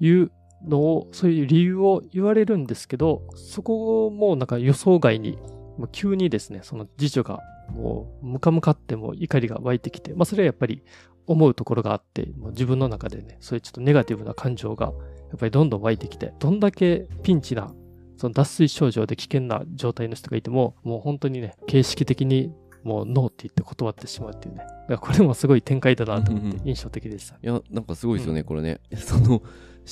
[0.00, 0.30] いう
[0.66, 5.38] のを、そういう理由を言われるんですけど、そこもなんか予想外に、
[5.78, 10.82] もう急にですね、その次女がもうムカムカってもう怒りが湧いてきて、まあそれはやっぱり
[11.26, 14.92] 思うところがあって、もう自分の中でね、そういうちょっとネガティブな感情がや
[15.36, 17.72] っぱりどんどん湧いてきて、どんだけピンチな
[18.18, 24.58] その脱水症状で危険な状態の人がいても、もう本当にね、形式的にもうノーって言って断ってしまうっていうね。
[24.58, 27.36] だからこれもすごい展開だなと思って印象的でした。
[27.36, 28.80] いや、なんかすごいですよね、うんこれね。
[28.98, 29.40] その、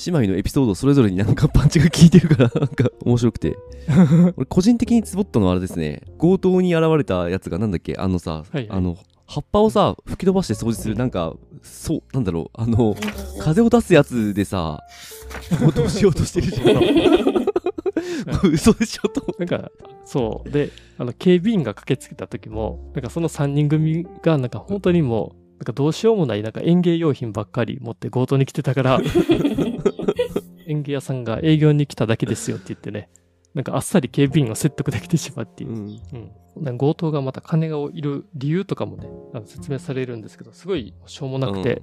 [0.05, 3.57] 姉妹のエピソードそれぞれになんかパンチが効いてるから、なんか面白くて。
[4.37, 12.95] 俺、個人的にツボったのはあれですね、強盗に現れたやつがなんだっけ、あのさ、はいはいあの、葉っぱをさ、吹き飛ばして掃除する、なんか、そう、なんだろう、あの、
[13.39, 14.79] 風風を出すやつでさ、
[15.59, 17.47] 強盗しようとしてるじゃん。
[18.51, 19.25] 嘘でしょと。
[19.39, 19.69] なんか、
[20.05, 20.49] そう。
[20.49, 29.01] で、あの、警備員が駆けつけた時も、なんかその3人組が、なんか本当にもう、なんかどうしようもない、なんか園芸用品ばっかり持って強盗に来てたから、
[30.67, 33.09] 園芸屋さんが営業に来ただけですよって言ってね、
[33.55, 35.71] なんかあっさり警備員を説得できてしまうっていう。
[35.71, 36.31] うんうん。
[36.63, 41.81] なんか強盗がまた金がいる理由とかもね、あの説明されるんですけど、すごいしょうもなくて、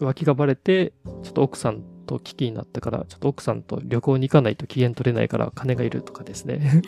[0.00, 6.82] 浮気がバレて、ちょっと奥さんと危機になったから、ちょっと奥さんと旅行に行かないと機嫌取れないから金がいるとかですね。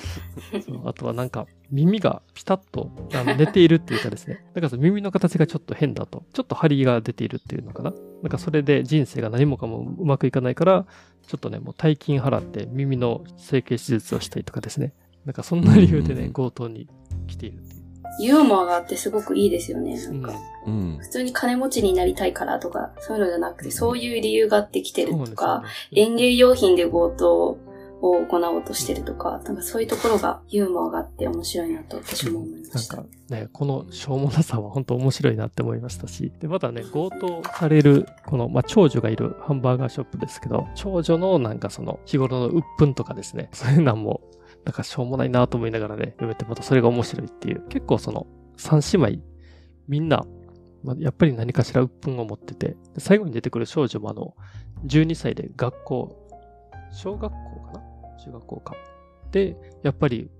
[0.84, 4.44] あとはなんか耳がピタッとあの寝ているっていうかですね。
[4.54, 6.24] だからその耳の形がちょっと変だと。
[6.32, 7.92] ちょっと張りが出ているっていうのかな。
[8.22, 10.86] なんかそれで人生が何もかもうまくいかないから、
[11.26, 14.92] ちょっとね、もう大金払って耳の整形手術をしたりとかですね。
[15.24, 16.88] なんかそんな理由でね、うん強盗に
[17.26, 17.75] 来ているっていう。
[18.18, 20.00] ユーモアがあってすごくいいですよね。
[20.02, 20.32] なんか、
[20.66, 20.98] うん。
[21.00, 27.58] 普通に金持ちになりたいからとか、そういうのじゃなくて、そういう理由があって来てるとか、ね園芸用品で強盗
[28.02, 32.96] を行おうとしてるとか、なんかそういうところがユーモアがあって面白いなと私も思いました。
[32.96, 44.20] なんかね、このしょうもなさは本当面白いなって思いましたし、で、またね、強盗される、この、まあ、長女がいるハンバーガーショップですけど、長女のなんかその日頃の鬱憤とかですね、そういうのも、
[44.66, 48.26] なんかしょうもないなと思いながらね、読めて、またそれが面白いっていう、結構その、
[48.56, 49.22] 三姉妹、
[49.86, 50.26] みんな、
[50.82, 54.34] まあ、やっぱり何かしら鬱憤を持ってて、で最後に出てくる少女もあの、
[54.84, 56.28] 12歳で学校、
[56.90, 57.80] 小学校かな？
[58.24, 58.74] 中学校か。
[59.30, 60.30] で、やっぱり、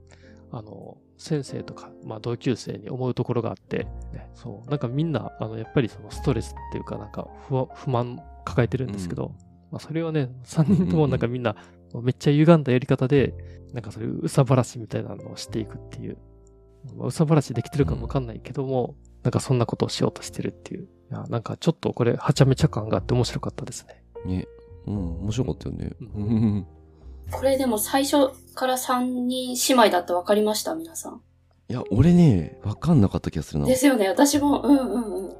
[0.51, 9.33] あの、先生とか、まあ、同級生に思うところがあって、ね、そう、なんかみんな、あの、やっぱりそのストレスっていうか、なんか不安不満抱えてるんですけど、
[9.71, 11.57] まあ、それをね、3人ともなんかみんな、
[12.03, 13.35] めっちゃ歪んだやり方で、
[13.73, 16.17] なんかそういううさばらしみたいなのをしていくっていう、
[16.97, 20.85] まあ、うさばらしできてるかもわかんないけども、なんかそんなことをしようとしてるっていう。
[20.85, 24.03] いや、なんかちょっとこれ、はちゃめちゃ感があって面白かったですね。
[24.25, 24.47] ね。
[24.87, 25.93] うん、面白かったよね。
[26.01, 26.67] ううん。
[27.31, 31.21] これでも最初から3人姉妹だって分かりました皆さん。
[31.69, 33.67] いや、俺ね、わかんなかった気がするな。
[33.67, 35.35] ですよね、私も、うんうんうん。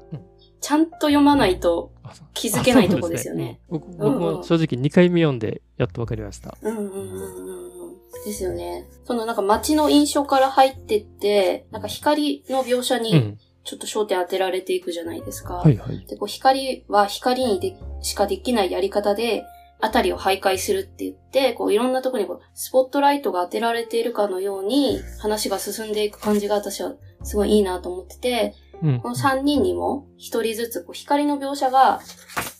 [0.61, 1.91] ちゃんと読まないと
[2.33, 3.43] 気づけないとこですよね。
[3.43, 6.57] ねうん僕僕も正直2回目読んでやっとわかりました。
[6.61, 7.97] うんうんうんうんうん。
[8.25, 8.87] ですよね。
[9.05, 13.37] そのなんか街の印象から入ってって、なんか光の描写にうん。
[13.67, 15.55] ちょっと焦点当てられていくじゃないですか。
[15.55, 16.05] はいはい。
[16.07, 19.43] で、こう光は光にでしかできないやり方で、
[19.79, 26.93] あたりを徘徊するって言って、こういろんなところにこうスポットライトが当てられているかのように話が進んでいく感じが私は
[27.23, 28.99] すごいいいなと思ってて、うん。
[28.99, 32.01] この3人にも一人ずつこう光の描写が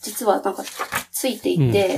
[0.01, 0.63] 実はなんか
[1.11, 1.97] ついていて、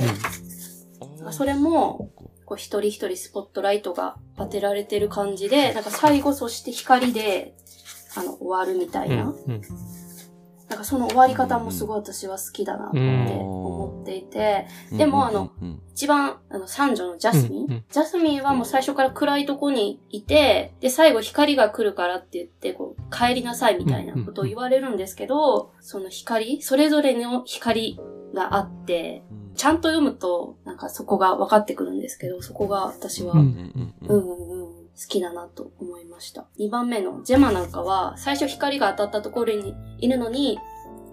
[1.30, 2.10] それも
[2.44, 7.54] こう一人一人スポットライトが当てられてる感じで、なんか最後そして光で、
[8.16, 9.24] あの、終わるみたいうんな。
[9.24, 9.62] うん
[10.70, 15.82] なんかその終わり方もすごい私は好きだなって思っていて、でもあの、うん。
[15.90, 27.98] 一番、あの、三女のジャスミン、ジャスミンはもう最初から暗いとこにいて、で、最後光が来るからって言って、こう、帰りなさいみたいなことを言われるんですけど、その光、それぞれの光
[28.32, 29.24] があって、
[29.56, 34.79] ちゃんと読むと、なんかそこが分かってくるんですけど、そこが私は、ううんん、うんうんうん。
[34.79, 36.46] 好きだなと思いました。
[36.58, 40.58] 2番目のジェマなんかは、最初光が当たったところにいるのに、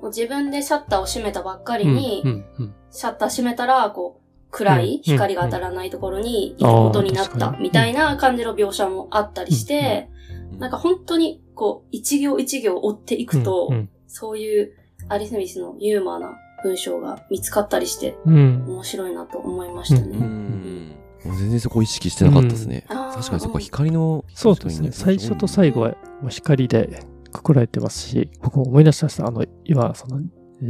[0.01, 10.09] もう自分でシャッターを閉めたばっかりに、うんうんシャッター閉めたら、こう、暗いうん光が当たらないところに行くことになった、みたいな感じの描写もあったりして、
[10.57, 14.71] なんか本当に、こう、一行一行追っていくと、うんそういう
[15.09, 20.96] アリスミスのユーモアな文章が見つかったりして、面白いなと思いましたうね。
[21.33, 22.85] ん全然そこ意識してなかったですね。
[22.87, 24.25] 確かにそこ光の。
[24.33, 24.91] そうですね。
[24.91, 25.89] 最初と最後は
[26.21, 29.27] もう光でくくられてますし、僕思い出しました。
[29.27, 30.21] あの、今、その、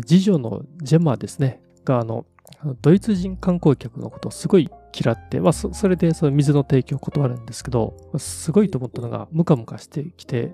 [0.05, 2.25] 次女のジェマですね、が、あの、
[2.81, 10.53] ドイツ人観光客のことをすごい嫌って、まあ、そそれでその水の提供を断るんですけど、すごいと思ったのが、ムカムカしてきて、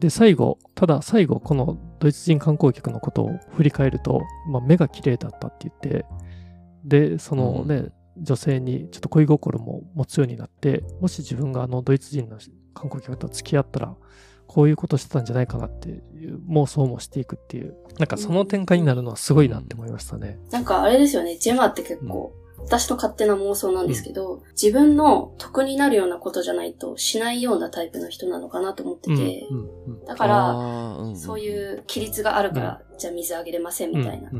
[0.00, 6.06] で、最後、ただ最後、このドイツ人観光客のことを振り返ると、まあ、目が綺麗だったって言って、
[6.84, 12.38] で、そのね、女性にちょっと恋心も持つようになって、もし自分があのドイツ人の
[12.74, 13.94] 観光客と付き合ったら、
[14.46, 15.92] こういうことしてたんじゃないかなってい
[16.26, 20.38] う妄想もしていくっていう、なんかその展開になるのはすごいなって思いましたね。
[20.50, 34.30] なんかあれですよね、ジェマって結構、私の勝手な妄想なんですけど、自分の得になるようなことじゃないとしないようなタイプの人なのかなと思ってて、うんうんだから、らそういう規律があるから、じゃあ水あげれませんみたいな。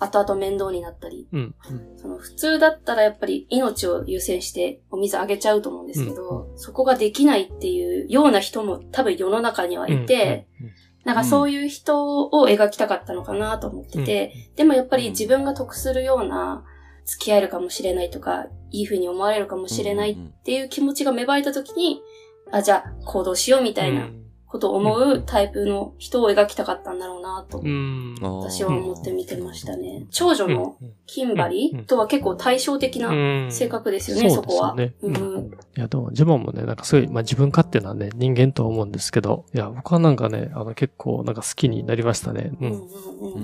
[0.00, 1.28] うん後々面倒になったり。
[1.32, 1.54] うん。
[1.70, 10.46] うんその普通だったらやっぱり命を優先してお水あげちゃうと思うんですけど、そこができないっていうような人も多分世の中にはいて、
[11.04, 16.64] なんかそういう人を描きたかったのかなと思ってて、でもやっぱり自分が得するような
[17.04, 22.02] 付き合えるかもしれないとか、いい風に思われるかもしれないっていう気持ちが芽生えた時に、
[22.50, 24.08] あ、じゃあ行動しようみたいな
[24.54, 30.06] ことを思うタイプの人を描きたかったんだろうなと、うん私は思って見てましたね。
[30.12, 34.76] 長女のキンバリーとは結構対照的な性格ですよね、そこは。
[34.76, 34.94] ね。
[35.02, 42.52] うんうんいや、でも、ジェマもね、なんかすごい、まあ自分勝手なね、人間とは思うんですけど、いや、僕はなんかね、あの結構なんか好きになりましたね。
[42.60, 42.64] う。
[42.64, 43.42] うんんうんううん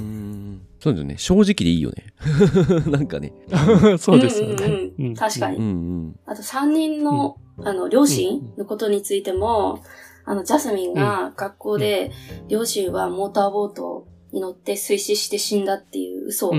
[0.52, 0.62] ん。
[0.78, 1.18] そうですよね。
[1.18, 2.14] 正直でいいよね。
[2.86, 3.32] なんかね。
[3.98, 4.54] そうですよね。
[4.64, 6.16] うんうんうん確かにうんうん。
[6.24, 9.80] あと3人の、あの、両親のことについても、
[10.24, 12.12] あの、ジャスミンが学校で、
[12.48, 16.56] 両親はモーターボートに乗って水死して死んだっていう嘘を、あ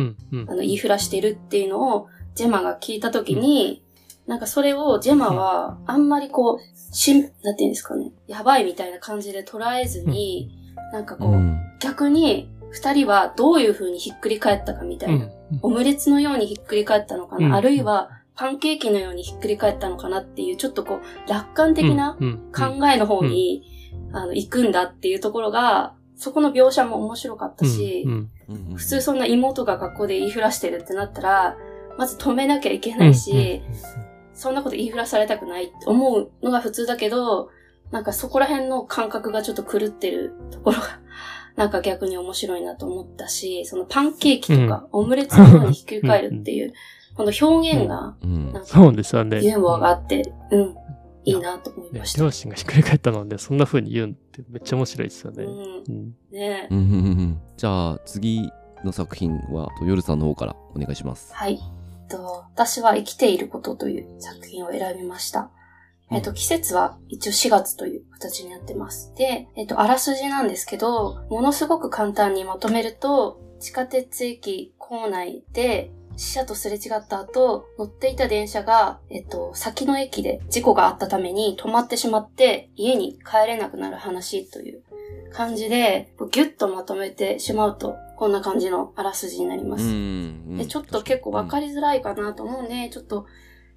[0.56, 3.84] の、言いふらしてるっていうのを、ジェマが聞いたときに、
[4.28, 10.52] なんかそれをジェマは、あんまりこう、しん、なんていうんですかね、やばいみたいな感じで捉えずに、
[10.92, 11.58] なんかこう、うん。
[11.80, 15.30] 逆に、二人はどういう風にひっくり返ったかみたいな。
[15.62, 17.54] オムレツのようにひっくり返ったのかな、うん。
[17.54, 22.18] あるいはパンケーキのようにひっくり返ったのかなっていう、ちょっとこう、楽観的な
[22.56, 23.64] 考えの方に、
[24.14, 28.30] あの、行くんだっていうところが、そこの描写も面白かったし、うん
[28.76, 31.58] 普通そんな妹が学校で言いふらしてるってなったら、
[31.98, 33.62] まず止めなきゃいけないし、
[34.34, 37.50] そんなこと言いふらされたくないって思うのが普通だけど、
[37.92, 41.00] なんかそこら辺の感覚がちょっと狂ってるところが、
[41.56, 46.74] なんか逆に面白いなと思ったし、そのパンケーキとかオムレツのようにひっくり返るっていう、
[47.16, 49.44] この表現が、うんなんかそうですよね。
[49.44, 50.76] ユーモアがあって、うん、
[51.26, 52.22] いいなと思いねました。
[52.22, 55.44] 両親がひっくり返ったので、そんな風に言うんってめっちゃ面白いですよね。
[55.44, 56.70] うん、うんね
[57.58, 58.50] じゃあ次
[58.84, 61.34] の作品は夜さんの方からお願いします。
[61.34, 61.54] はい。
[61.54, 65.52] えっと、私は生きていることという作品を選びました。
[66.12, 69.14] えっと、季節は一応4月という形になってます。
[69.16, 84.84] で、えっと、あらすじなんですけど、ものすごく簡単にまとめると、地下鉄駅構内で死者とすれ違った後、乗っていた電車が、えっと、先の駅で事故があったために止まってしまって、家に帰れなくなる話という
[85.32, 89.86] 感じで、ギュッとまとめてしまうと、こんな感じのあらすじになりまうす。
[89.86, 90.58] ん。
[90.58, 93.26] でちょっと結構わかりづらいかなと思うんで、ちょっと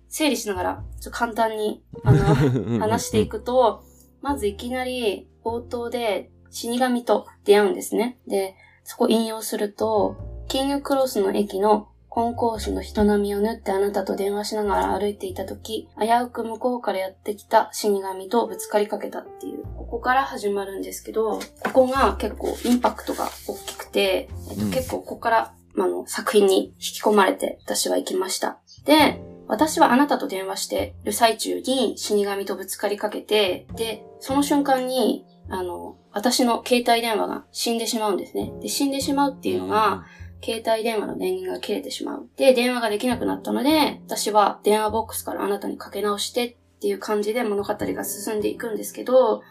[0.09, 2.35] 整理しながら、ちょっと簡単に、あの、
[2.79, 3.41] 話していく。
[3.41, 3.83] くと、
[4.21, 8.19] まずいきなり冒頭で死神と出会うんですね。
[8.27, 10.17] で、そこ引用すると、
[10.49, 28.61] キングクロスの駅のコンコースの人波を縫ってあなたと電話しながら歩いていたとき、危うく向こうからやってきた死神とぶつかりかけたっていう、ここから始まるんですけど、ここが結構インパクトが大きくて、えっとうん結構ここから、あの、作品に引き込まれて私は行きました。
[28.85, 38.53] で、私はあなたと電話してる最中に死神とぶつかりかけて、で、その瞬間に、あの、私の携帯電話が死んでしまうんですね。
[38.61, 40.05] で、死んでしまうっていうのが、
[40.45, 42.29] 携帯電話の電源が切れてしまう。
[42.37, 49.43] で、電話ができなくなったので、私は電話ボックスからあなたにかけ直してっていう感じで物語が進んでいくんですけど、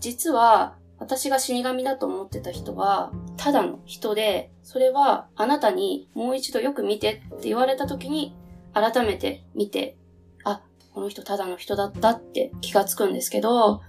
[0.00, 8.34] 実は、私が死神だと思ってた人は、ただの人で、それはあなたにもう一度よく見てって言われた時に、
[8.72, 9.96] 改めて見て、
[10.44, 10.62] あ、
[10.94, 13.82] この人ただの人だったって気がつくんですけど、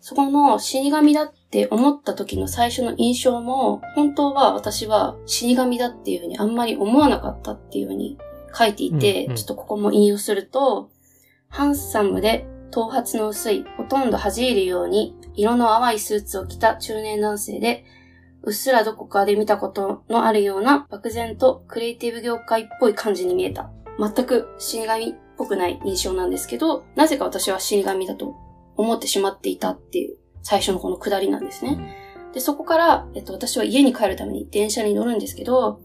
[0.00, 8.18] そこの死神だって思った時の最初の印象も、本当は私は死神だっていうふうにあんまり思わなかったっていうふうに
[8.56, 10.90] 書いていて、うんうんちょっとここも引用すると、
[11.48, 17.84] ハンサムで頭髪の薄い、ほとんど弾いるように、色の淡いスーツを着た中年男性で、
[18.42, 23.70] うっすらどこかで見たことのあるような漠然とクリエイティブ業界っぽい感じに見えた。
[23.98, 28.34] 全く死神っぽくない印象なんですけど、なぜか私は死神だと
[28.76, 31.96] 思ってしまっていたっていう最初のこの下りなんですね。
[32.32, 35.80] で、そこから、えっと、私は家に帰るために電車に乗るんですけど、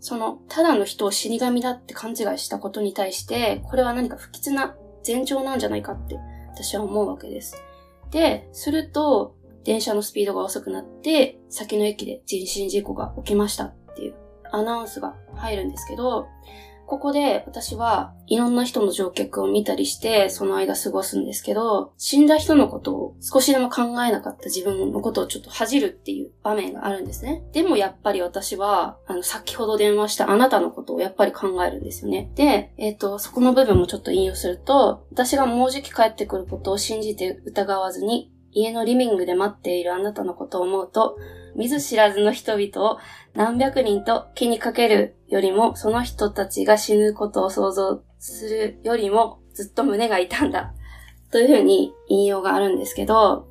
[0.00, 4.76] その、ただの人を死神だって勘違いしたことに対して、これは何か不吉な
[5.06, 6.18] 前兆なんじゃないかって、
[6.52, 7.62] 私は思うわけです。
[8.10, 9.34] で、すると、
[9.64, 14.14] 電車のスピードが遅くなって、先の駅で人身事故が起きましたっていう
[14.50, 16.26] アナウンスが入るんですけど、
[16.90, 27.44] ここで私はいろんな人の乗客を見たりして、その間過ごすんですけど、死んだ人のことを少しでも考えなかった自分のことをちょっと恥じるっていう場面があるんですね。
[27.52, 32.32] でもやっぱり私は、あの、先ほど電話したあなたのことをやっぱり考えるんですよね。
[32.34, 41.16] で、えっ、と、そこの部分もちょっと引用すると、私がもうじき帰ってくることを信じて疑わずに、家のリビングで待っているあなたのことを思うと、
[41.56, 42.98] 見ず知らずの人々を
[43.34, 50.74] 何百人と気にかけるよりも、その人たちが死ぬことを想像するよりも、ずっと胸が痛んだ。
[51.30, 53.48] というふうに引用があるんですけど、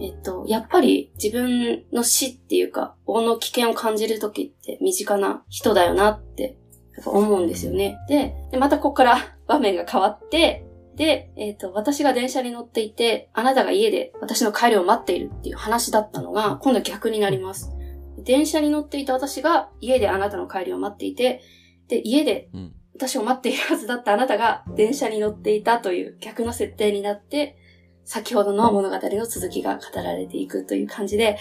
[0.00, 6.56] えっと、やっぱり自分の死っていうか、王の危険を感じるときって身近な人だよなって、
[7.04, 7.98] 思うんですよね。
[8.08, 10.64] で、でまたここから場面が変わって、
[10.96, 17.72] で、えっ、と、私が電車に乗っていて、あなたが家で私の帰りを待っているっていう話だったのが、今度は逆になります。
[18.18, 21.40] 電車に乗っていた私が家であなたの帰りを待っていて、
[21.88, 22.74] で、家でうん。
[22.94, 27.56] 私を待っているはずだったあなたが電車に乗っていたという逆の設定になって、
[28.04, 31.38] 先ほどの物語の続きが語られていくという感じで、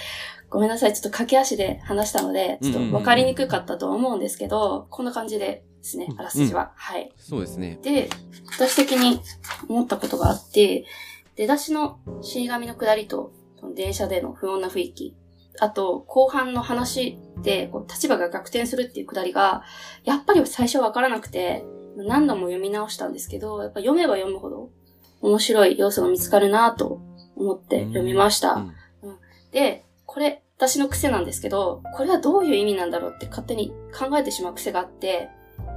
[0.49, 6.71] ごめんなさい、ちょっと駆け足で話したので、ちょっと分かりにくかったとは思うんですけど、こんな感じでですね、あらすじは。
[6.75, 7.11] はい。
[7.17, 7.79] そうですね。
[7.81, 8.09] で、
[8.51, 9.19] 私的に
[9.67, 10.85] 思ったことがあって、
[11.35, 13.33] 出だしの死神の下りと、
[13.75, 15.15] 電車での不穏な雰囲気、
[15.59, 19.63] あと、後半の話で、こう立場が逆転するっていう下りが、
[20.03, 21.65] やっぱり最初わからなくて、
[21.97, 24.69] 何度も読み直したんですけど、やっぱ読めば読むほど、
[25.21, 27.01] 面白い要素が見つかるなと
[27.35, 28.53] 思って読みました。
[28.53, 28.73] うん
[29.51, 35.29] で、これ、私の癖なんですけど、これはどういう意味なんだろうって勝手に考えてしまう癖があって、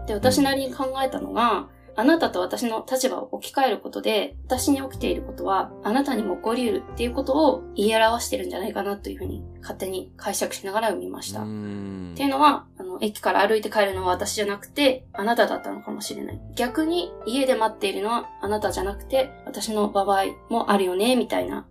[0.07, 11.43] で、私なりに考えたのが、あなたと私の立場を置き換えることで、私に起きていることは、あなたにも起こり得るっていうことを言い表してるんじゃないかなというふうに、勝手に解釈しながら読みました。
[11.43, 16.41] っていうのは、あの、駅から歩いて帰るのは私じゃなくて、あなただったのかもしれない。
[16.57, 21.67] 逆に、家で待っているのはあなたじゃなくて、私の場合もあるよね、みたいな、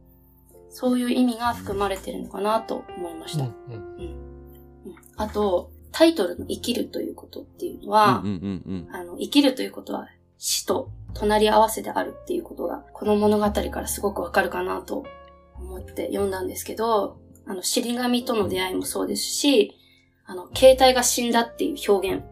[0.70, 3.44] そういう意味が含まれてるのかなと思いました。
[3.44, 4.34] うんうんうん
[5.16, 15.06] あと、タイトルの生きるということっていうのは、うんうんうんあの、生きるということは死と隣り合わせであるっていうことが、この物語からすごくわかるかなと
[15.56, 19.78] 思って読んだんですけど、あの、死神との出会いもそうですし、
[20.26, 22.24] あの、携帯が死んだっていう表現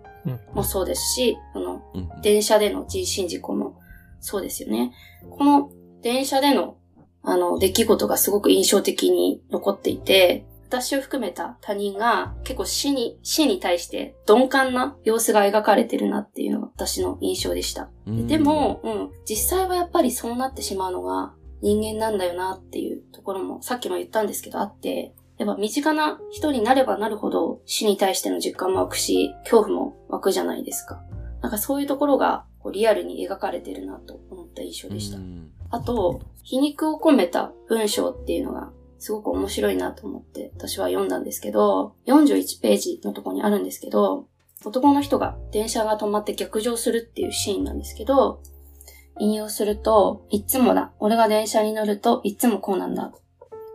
[0.53, 3.80] もそうですし、あの、うんうん電車での人身事故も
[4.20, 4.93] そうですよね。
[5.32, 5.72] この
[6.03, 6.78] 電車での、
[7.24, 17.89] あの、出来事がすごく印象的に残っていて、私を含めた他人が結構死に、死に対して鈍感な様子が描かれてるなっていうのが私の印象でした。
[18.07, 31.03] うんでも、うん、実際はやっぱりそうなってしまうのが人間なんだよなっていうところもさっきも言ったんですけどあって、やっぱ身近な人になればなるほど死に対しての実感も湧くし、恐怖も湧くじゃないですか。
[31.41, 35.19] なんかそういうところがこうリアルに描かれてるなと思った印象でしたう。
[35.19, 38.72] んあと、皮肉を込めた文章っていうのが
[39.02, 44.28] すごく面白いなと思って私は読んだんですけど、41ページのところにあるんですけど、
[44.64, 48.43] 男の人が電車が止まって逆上するっていうシーンなんですけど、
[49.20, 50.93] 引用すると、いっつもだ。
[50.99, 53.12] 俺が電車に乗るといっつもこうなんだ。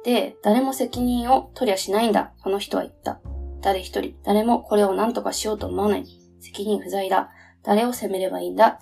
[0.05, 2.33] で、誰も責任を取りゃしないんだ。
[2.41, 3.20] この人は言った。
[3.62, 6.07] 誰一人、誰もこれを何とかしようと思わない。
[6.41, 7.31] 責任不在だ。
[7.64, 8.79] 誰を責めればいいんだ。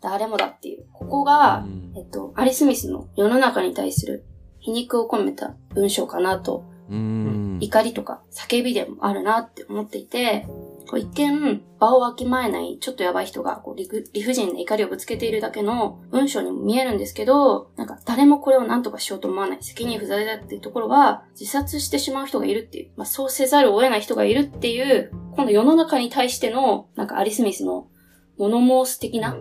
[0.00, 0.86] 誰もだっていう。
[0.92, 4.27] ここが、えっと、アリスミスの世の中に対する
[4.68, 7.58] 皮肉を込めた文章かなと、うん。
[7.60, 10.46] 怒りとか叫びでもあるなって思っていて、
[10.88, 27.88] こう一見場をわきまえないちょっとやばい人がこう理不理不尽な怒りをぶつけているだけの文章にも見えるんですけど、なんか誰もこれを何とかしようと思わない責任不在だっていうところは自殺してしまう人がいるっていう、まあそうせざるを得ない人がいるっていう、今度世の中に対してのなんかアリスミスの
[28.36, 29.36] 物申す的な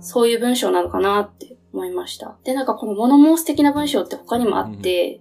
[0.00, 2.36] そういう文章なのかなって思いました。
[2.44, 5.20] で、なんかこの物申す的な文章って他にもあって、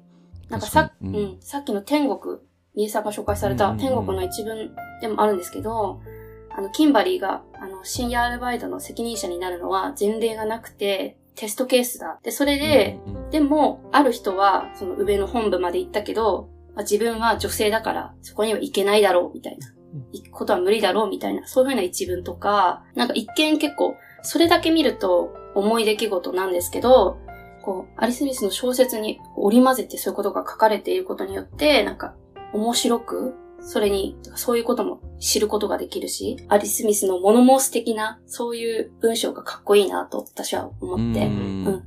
[0.50, 1.10] なんかさ確かに。
[1.10, 1.38] ううん。
[1.38, 2.38] ん、さっきの天国、
[2.76, 4.72] みえさんが紹介されたうん天国の一文
[5.02, 6.02] でもあるんですけど、
[6.50, 12.20] あの、キンバリーが、あの、深夜アルバイトの責任者になるのは前例がなくて、テストケースだ。
[12.24, 19.68] で、それで、うんうんでも、ある人は、その上の本部まで行ったけど、まあ、自分は女性だから、そこには行けないだろう、みたいな。
[20.12, 27.18] 行くことは無理だろう、みたいな、そういうふうな一文とか、なんか一見結構、それだけ見ると重い出来事なんですけど、
[27.62, 32.16] こう、アリス・ミスの小説に織り交ぜてそういうことが書かれていることによって、なんか、
[32.54, 41.84] 面白く、それに、そういうことも知ることができるし、アリス・ミスの物申す的な、そういう文章がかっこいいなと私は思ってうんうん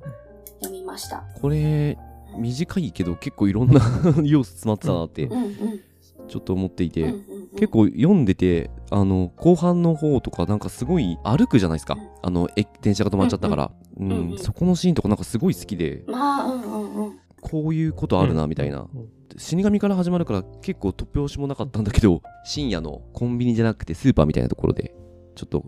[0.61, 1.25] 読みました。
[1.41, 1.99] これ
[2.39, 3.81] 短いけど結構いろんな
[4.23, 5.29] 要素詰まってたなって。
[6.29, 12.09] ちょっと思っていて、うんうんうん結構読んでてあの後半の方とかなんかすごい歩くじゃないですか、うん。
[12.23, 14.31] あのえ電車が止まっちゃったから、うんうん。
[14.33, 14.39] うん。
[14.39, 16.05] そこのシーンとかなんかすごい好きで。
[16.07, 17.19] まあ、うんうんうん。
[17.41, 18.87] こういうことあるなみたいな、
[19.37, 24.95] 死神から始まるから結構突拍子もなかったんだけど深夜のコンビニじゃなくてスーパーみたいなところで
[25.35, 25.65] ちょっと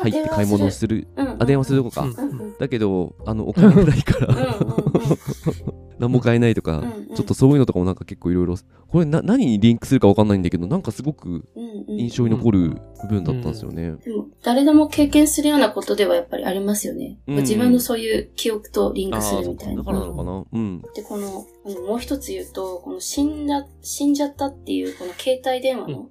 [0.00, 0.72] 入って買い物をる。
[0.72, 1.06] する。
[1.16, 1.42] うんうんうん。
[1.42, 2.58] あ電話するとこか、うんうんうん。
[2.58, 4.28] だけどあのお金もないから。
[4.28, 8.56] うんうんうん何も買えないとか、うんうんちょっとそういうのとかもなんか結構いろいろ
[8.88, 13.92] これな何にリンクするかわかんないんだけどなんかすごくうんうん印象に残る部分だったんですよね。
[14.04, 17.18] でも誰でも経験するようなことではやっぱりありますよね。
[17.26, 19.76] うん自分のそういう記憶とリンクするみたいな。
[19.76, 20.44] だからなのかな。
[20.52, 20.82] うん。
[20.94, 21.46] で、この
[21.86, 26.10] もう一つ言うと、この死んだ、死んじゃったっていう、この携帯電話の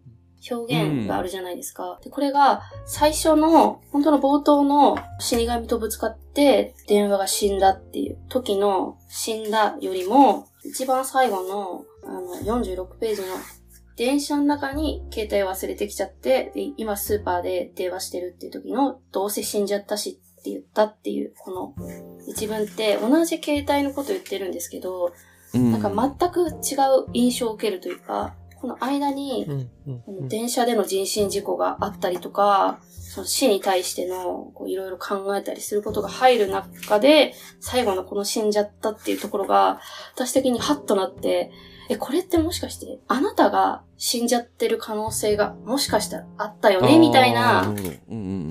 [0.50, 2.00] 表現があるじゃないですか。
[2.04, 13.28] で、これが最初の、本当の冒頭の死神とぶつかって電話が死んだっていう時の死んだよりも、一番最後の、あの、46ページの
[13.96, 21.74] 電車の中に携帯忘れてきちゃって、で今スーパーで電話してるっていう時の、どうせ死んじゃったしって言ったっていう、この
[22.28, 25.14] 一文って同じ携帯のこと言ってるんですけど、
[25.54, 28.36] うんなんか全く違う印象を受けるというか、
[28.66, 29.46] この間に
[30.28, 39.80] 電車での人身事故があったりとか、その死に対してのいろいろ考えたりすることが入る中で、最後のこの死んじゃったっていうところが、
[40.16, 41.52] 私的にハッとなって、
[41.90, 47.72] え、これってもしかして、あなたが死んじゃってる可能性がもしかしたらあったよね、みたいな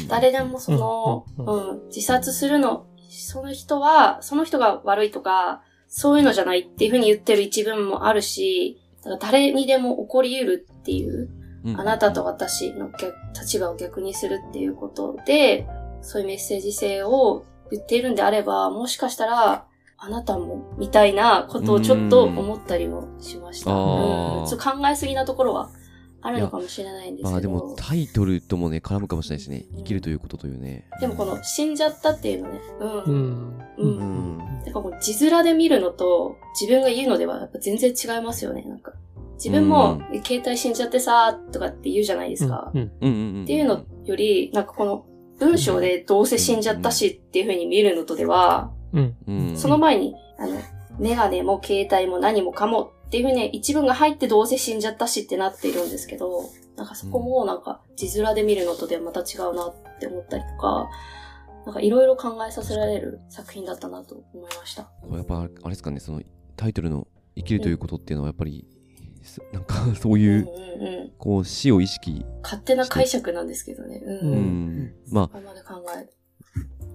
[0.07, 11.31] 誰でもその、ううんん、自殺するの、その人は、その人が悪いとか、そういうのじゃないっていうふうに言ってる一文もあるし、だから誰にでも起こり得るっていう、
[11.65, 11.81] うん。
[11.81, 15.67] あなたと私の逆立場を逆にするっていうことで、
[16.03, 23.71] そういうメッセージ性を言っているんであれば、もしかしたら、あなたも、みたいなことをちょっと思ったりもしました。
[23.71, 24.47] うん。
[24.47, 25.71] ちょっと考えすぎなところは
[26.25, 27.31] あるのかもしれないんですけど。
[27.31, 29.67] まあでもタイトルともね絡むかもしれないですね。
[29.77, 30.89] 生きるということというね。
[31.01, 32.91] でもこの死んじゃったっていうのね、うん。
[32.91, 33.03] う
[33.77, 33.99] うん。
[33.99, 34.39] んうん。
[34.65, 38.93] やっぱこう字面で見るのと自分が言うのではやっぱ全然違いますよね、なんか。
[39.37, 42.71] 自分も、え携帯死んじゃってさーとかって言うじゃないですか。
[42.73, 43.43] うんうんうんうん。
[43.43, 45.05] っていうのより、なんかこの
[45.39, 50.59] 文章でどうせ死んじゃったしっていう風に見るのとでは、うんうん、その前に、あの、
[50.99, 60.89] メガネも携帯も何もかもっていう風に一文が入ってどうせ死んじゃったしってなっているんですけど、なんかそこもなんか字面で見るのとではまた違うなって思ったりとか、
[61.67, 64.85] なんかいろいろ考えさせられる作品だったなと思いました。
[65.03, 66.23] これやっぱあれですかね、その
[66.57, 68.67] タイトルの生きるということっていうのはやっぱり、
[69.23, 71.11] すなんか そういう、うんうんうん。
[71.17, 74.03] こう死を意識、勝手な解釈なんですけどね。
[74.05, 74.13] うん。
[74.13, 74.39] ううん
[74.83, 76.13] ん、まあここまで考える。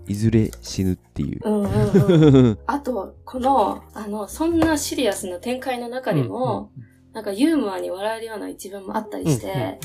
[0.08, 1.42] いずれ死ぬっていう。
[1.44, 2.60] うんうんうん。
[2.66, 6.72] あと、この、あの、そんなシリアスな展開の中でも、
[7.14, 9.80] なんかユーモアに笑えるような一文もあったりして、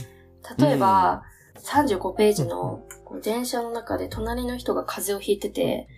[0.59, 1.25] 例えば、
[1.63, 2.85] 35ページの
[3.23, 5.89] 電車の中で隣の人が風邪をひいてて、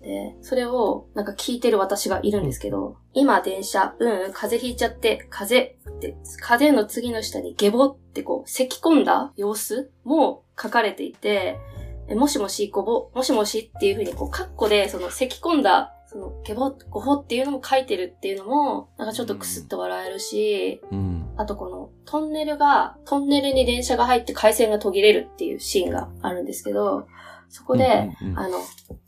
[0.00, 11.75] で、それをなんか聞いてる私がいるんですけど、今電車、うんうん、風邪ひいちゃって、風邪って、風邪の次の下にゲボってこう、咳き込んだ様子も書かれていて、え
[12.14, 21.28] もしもし、ごぼ、もしもしっていう風にこう、カッコでその咳き込んだ、そのゲボ、ごほっていうのも書いてるっていうのも、なんかちょっとクスッと笑えるし、うん。
[21.36, 27.08] あとこのトンネルが、トンネルに電車が入って回線が途切れるっていうシーンがあるんですけど、
[27.48, 28.58] そこで、うんうんうんあの、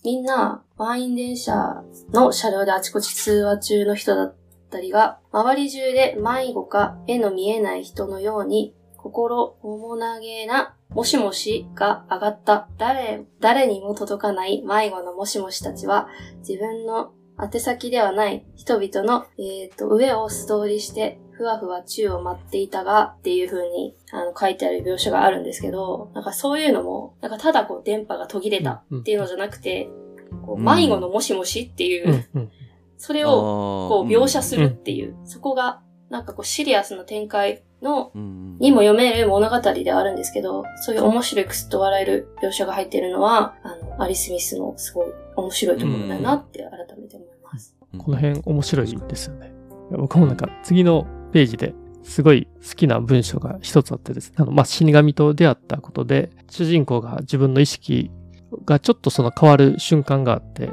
[0.05, 1.83] みんな満員電車
[2.13, 4.37] の車両であちこち通話中の人だっ
[4.71, 16.09] たりが、周り中で迷子か絵の見えない人のように、心もなげな、もしもしが上がった、誰、誰にも届かない迷子のもしもしたちは、
[16.41, 29.89] 自分の宛先ではない人々の、えっ、と、上を素通りして、ふわふわ宙を待っていたが、っていう風に、あの、書いてある描写があるんですけど、なんかそういうのも、なんかただこう、電波が途切れたっていうのじゃなくて、
[30.45, 30.65] こう、うん。
[30.65, 32.29] 迷子のもしもしっていう、
[32.97, 33.31] それを、
[33.89, 35.81] こう、描写するっていう、そこが、
[36.11, 45.07] なんかこう、シリアスな展開の、にも読める物語ではあるんですけど、そういう面白いくすっと笑える描写が入っているのは、あの、アリス・ミスのすごい
[45.37, 46.71] 面白いところだなって改
[47.01, 47.75] めて思います。
[47.75, 49.51] うんこの辺面白いですよね。
[49.91, 54.37] 僕もなんか次のページですごい好きな文章が一つあってですね。
[54.39, 58.11] あの、まあ、死神と出会ったことで、主人公が自分の意識
[58.65, 60.71] がちょっとその変わる瞬間があって、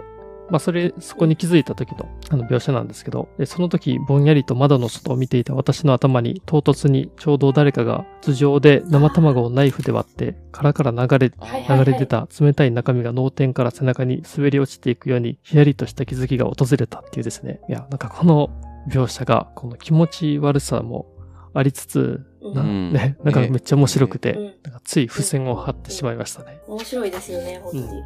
[0.50, 17.60] まあ、それ、そこに気づいた時のあの描写なんですけど、でその時ぼんやりと窓の外を見ていた私の頭に唐突にちょうど誰かが頭上で生卵をナイフで割って、殻から流れ流れ出た冷たい中身が脳天から背中に滑り落ちていくように、ひやりとした気づきが訪れたっていうですね。
[17.68, 18.50] いや、なんかこの
[18.88, 21.08] 描写が、この気持ち悪さも
[21.54, 26.60] ありつつ、なうんね、なんかめっちゃ面白くて、うんなんかつい付箋を貼ってしまいましたね。
[26.68, 28.04] 面白いですよね、本当に。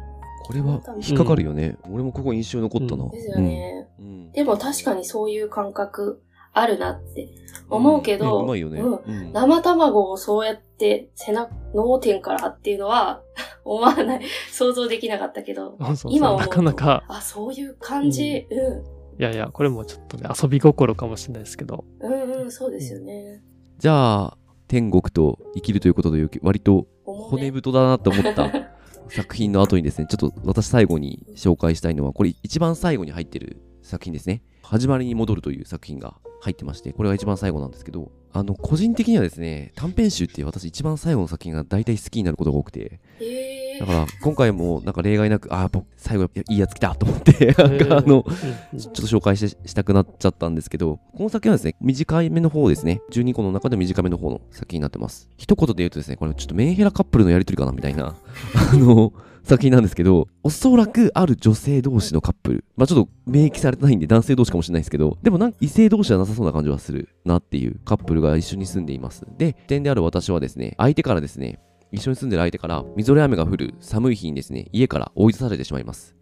[0.50, 1.76] これは引っかかるよね。
[1.88, 3.08] 俺もここ印象に残ったな。
[3.08, 3.86] ですよね。
[3.98, 4.04] うん。
[4.04, 6.22] うんでも確かにそういう感覚
[6.52, 7.28] あるなって
[7.68, 8.44] 思うけど、うん。
[8.44, 8.80] うまいよね。
[8.80, 8.94] うん。
[8.94, 9.32] うん。
[9.32, 13.22] 生卵をそうやって背中、脳天からっていうのは
[13.64, 14.20] 思わない、
[14.50, 16.12] 想像できなかったけど、そうそう。
[16.12, 18.84] 今思うとなかなか、あ、そういう感じ、う
[19.18, 23.42] いやいや、これもちょっとね、遊び心かもしれないですけど、ん、うん、うん、そうですよね。
[23.78, 28.70] じゃあ、天国と生きるということで、割と重骨太だなって思った
[29.10, 34.42] 作品の後にですね、ちょっと私最後に紹介したいのは、これ一番最後に入ってる作品ですね。
[34.62, 48.24] 始まりに戻るという作品が入ってまして、これが一番最後なんですけど、あの、個人的にはですね、短編集っていう私一番最後の作品が大体好きになることが多くて、へだから今回もなんか例外なく、ああ、僕最後いいやつ来たと思って、なんかあの、
[48.72, 53.00] うんちょっと紹介ししたくなっちゃったんですけど、この作品はですね、短い目の方ですね。
[53.10, 55.28] 12個の中で短めの方の作品になってます。
[55.36, 58.14] 一言で言うとですね、これちょっとメンヘラカップルのやりとりかなみたいな、
[58.54, 59.12] あの、
[59.42, 62.64] 作品なんですけど、おそらくある女性同士のカップル。
[62.76, 69.26] まあちょっと明記されてないんで男性同士かもしれないですけど、でもなんか異性同士はなさそうな感じはするなっていうカップルが一緒に住んでいます。
[69.38, 71.58] で、点である私はですね、相手からですね、
[71.92, 76.14] 一緒に住んでる相手から、みぞれ雨が降る寒い日にですね、家から追い出されてしまいます。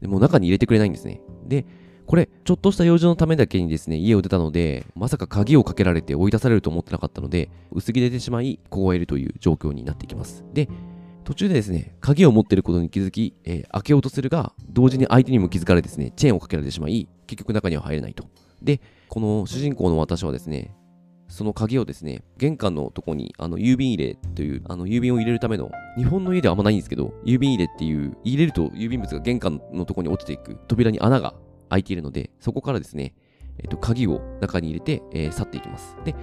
[0.00, 1.20] でもう中に入れてくれないんですね。
[1.46, 1.66] で、
[2.06, 10.42] これ、ちょっとした用事のためだけにですね、家を出たので、まさか鍵をかけられて追い出されると思ってなかったので、薄着出てしまい、凍えるという状況になっていきます。
[10.54, 10.70] で、
[11.28, 18.24] 途中でですね、鍵を持っていることに気づき、えー開けようとするが、同時に相手にも気づかれですね、チェーンをかけられてしまい、結局中には入れないと。
[18.62, 20.74] で、この主人公の私はですね、
[21.28, 31.34] その鍵をですね、玄関のとこに、あの、郵便入れという、あの、郵便を入れるための、日本の家ではあんまないんですけど、郵便入れっていう、入れると郵便物が玄関のとこに落ちていく扉に穴が
[31.68, 33.14] 開いているので、そこからですね、
[33.58, 35.94] えっと、鍵を中に入れて、えー去っていきます。
[36.06, 36.14] で、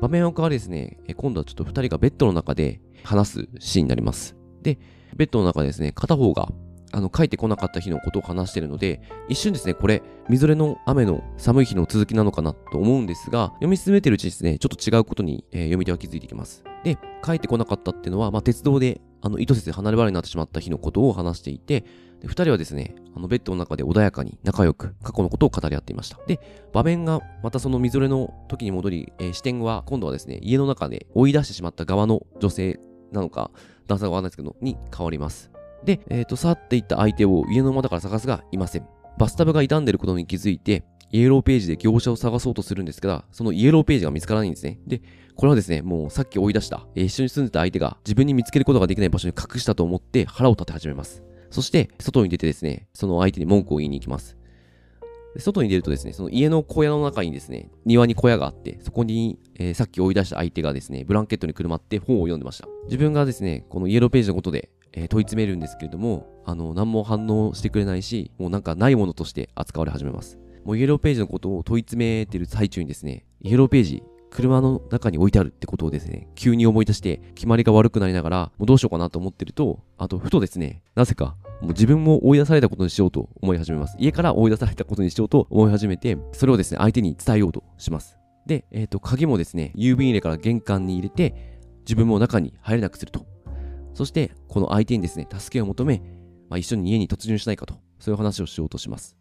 [0.00, 4.36] 場面を変わりですね、今度はちょっと二人がベッドの中で話すシーンになります。
[4.62, 4.78] で、
[5.16, 6.48] ベッドの中でですね、片方が、
[6.94, 16.64] あの、帰ってこなかった日のことを話してるので、一瞬ですね、これ、みぞれの雨の寒い日の続きなのかなと思うんですが、読み進めてるうちにですね、ちょっと違うことに、えー読み手は気づいてきます。
[16.84, 21.84] で、帰ってこなかったっていうのは、まあ、鉄道で、あの、意図せず離れ離れになってしまった日のことを話していて、
[22.20, 26.18] で二人はですね、あの、ベッドの中で穏やかに仲良く過去のことを語り合っていました。
[26.26, 26.38] で、
[26.72, 32.78] 場面がまたそのみぞれの時に戻り、えー視点は今度はですね、家の中で追い出してしまった側の女性
[33.12, 33.50] なのか、
[33.92, 35.50] 男性かわかんないですけど、に変わります。
[35.84, 38.86] で、えっ、と、去っていった相手を家の窓から探すがいません。
[39.18, 44.80] バスタブが傷んでることに気づいて、イエローページで業者を探そうとするんですが、そのイエローページが見つからないんですね。
[44.86, 45.02] で、
[45.36, 51.22] これはですね、もうさっき追い出した、えー一緒に住んでた相手が自分に見つけることができない場所に隠したと思って腹を立て始めます。
[51.50, 54.38] そして、外に出てですね、その相手に文句を言いに行きます。
[55.40, 62.68] 外に出るとですね、その家の小屋の中にですね、庭に小屋があって、そこに、えーさっき追い出した相手がですね、ブランケットにくるまって本を読んでました。
[62.84, 70.38] 自分がですね、このイエローページのことで、えー問い詰めるんですけれども、あの、何も反応してくれないし、もうなんかないものとして扱われ始めます。
[70.64, 83.96] もうイエローページのことを問い詰めてる最中にですね、イエローページ、車の中に置いてあるってことをですね、急に思い出して、決まりが悪くなりながら、もうどうしようかなと思ってると、あと、ふとですね、なぜか、もう自分も追い出されたことにしようと思い始めます。
[84.00, 88.18] 家から追い出されたことにしようと思い始めて、それをですね、相手に伝えようとします。
[88.46, 93.26] で、えっ、と、鍵もですね、郵便入れから玄関に入れて、自分も中に入れなくすると。
[93.94, 96.02] そして、この相手にですね、助けを求め、
[96.50, 99.16] まあ、一緒に家に突入しないかと、そういう話をしようとします。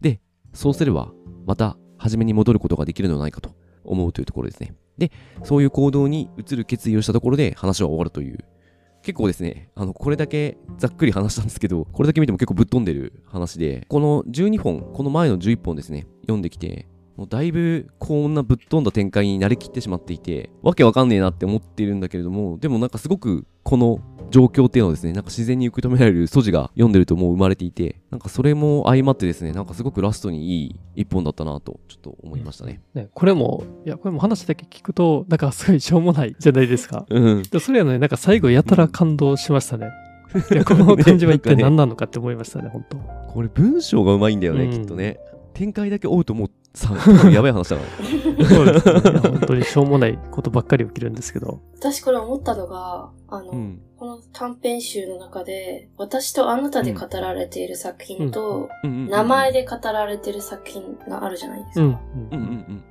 [0.00, 0.20] で、
[0.52, 1.12] そうすれば、
[1.46, 3.54] また、初めに戻ることができるのではないかと
[3.84, 4.74] 思うというところですね。
[4.96, 5.12] で、
[5.44, 8.44] そういう行動に移る決意をしたところで話は終わるという、
[9.08, 16.86] 結構ですね、あの、これだけざっくり話したんですけど、これだけ見ても結構ぶっ飛んでる話で、この12本、この前の11本ですね、読んできて、
[17.16, 23.98] もうだいぶこんなぶっ飛んだ展開に慣れきってしまっていて、わけわかんねえなって思っているんだけれども、でもなんかすごくこの
[24.30, 32.82] 状況っていうのをですね、なんか自然に受け止められる素地が読んでるともう生まれていて、なんかそれも相まってですね、なんかすごくラストにいい一本だったなと、ちょっと思いましたね。
[32.94, 37.06] ね、これも、いや、これも話だけ聞くと、なんかすごいしょうもないじゃないですか。
[37.08, 37.42] うん。
[37.42, 39.90] でそれやのになんか最後やたら感動しましたね。
[40.52, 42.96] いや、この感じは一体何なのかって思いましたね、本当。
[43.32, 45.18] これ文章がうまいんだよね、うんきっとね。
[45.54, 46.94] 展開だけ追うともうさ、
[47.30, 47.82] やばい話だか
[48.38, 48.46] ら。
[48.46, 48.92] そうですね。
[48.92, 51.60] いや本当にしょうもないことばっかり起きるんですけど。
[51.78, 53.80] 私これ思ったのが、あの、うん。
[53.98, 62.00] この短編集の中で、私とあなたで語られている作品と、名前で語られている作品があるじゃないですか。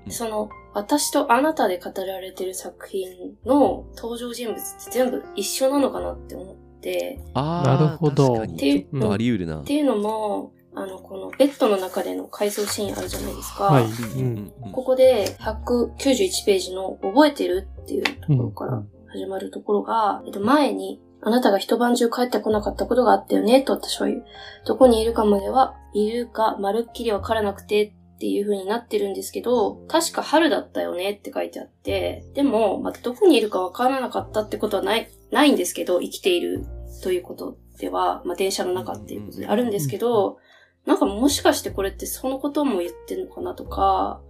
[0.10, 9.62] その、私とあなたで語られている作品の登場人物って全部一緒なのかなって思って、あなるほど確かにちょっとあり得るな。
[9.62, 13.64] っていうのも、あの、このベッドの中での回想シーンあるじゃないですか。
[13.64, 13.86] はい。
[13.86, 18.84] うんここで191ページの覚えてるっていうところから
[19.18, 24.26] 始まるところが、えっと、前に、あなたが一晩中帰ってこなかったことがあったよね、と私は言う。
[24.66, 36.66] どこにいるかまでは、いるかまるっきりわからなくてっていう風になってるんですけど、確か春だったよねって書いてあって、でも、まあ、どこにいるかわからなかったってことはない、ないんですけど、生きている
[37.04, 40.38] ということでは、まあ、電車の中っていうことであるんですけど、
[40.86, 44.22] なんかもしかしてこれってそのことも言ってんのかなとか、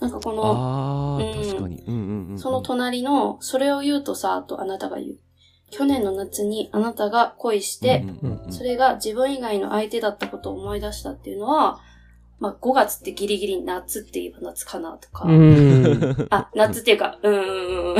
[0.00, 1.82] なんかこの、うん確かに。
[1.86, 2.38] うんうんうん。
[2.38, 5.18] その隣の、それを言うとさ、とあなたが言う。
[5.70, 11.80] 去年の夏にあなたが恋して、うんうんうんそれが自分以外の相手だったことを思い出したっていうのは、
[12.40, 16.26] まあ、5月ってギリギリ夏って言えば夏かなとか、うん。
[16.30, 17.94] あ、夏っていうか、うーん、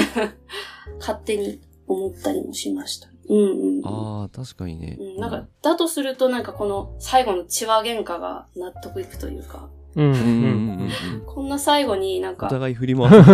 [0.98, 3.08] 勝手に思ったりもしました。
[3.28, 3.86] うんうんうん。
[3.86, 4.96] ああ、確かにね。
[4.98, 11.48] うん、なんか、だとするとなんかこの最後の血話喧嘩が納得いくというか、こん。
[11.48, 12.32] な最後になん。
[12.34, 13.30] おか、互い振り回す。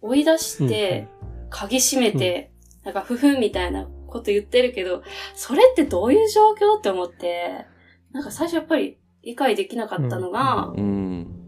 [0.00, 1.08] 追い出して、
[1.48, 2.50] 鍵閉めて、
[2.84, 2.94] なん。
[2.94, 3.40] か、ふふん。
[3.40, 5.02] みたいなこと言ってるけど、
[5.34, 7.66] それってどういう状況って思って、
[8.12, 8.24] なん。
[8.24, 10.72] か最初やっぱり理解できなかったのが、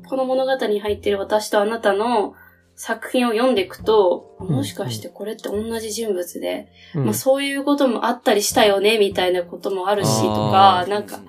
[0.08, 2.34] この物語に入ってる私とあなたの
[2.74, 3.54] 作品を読ん。
[3.54, 11.06] でいくと、もしかしてこれって同じ人物で、まあそういうこともあったりしたよね、みたいなこともあるし、とか、なん。
[11.06, 11.20] か、、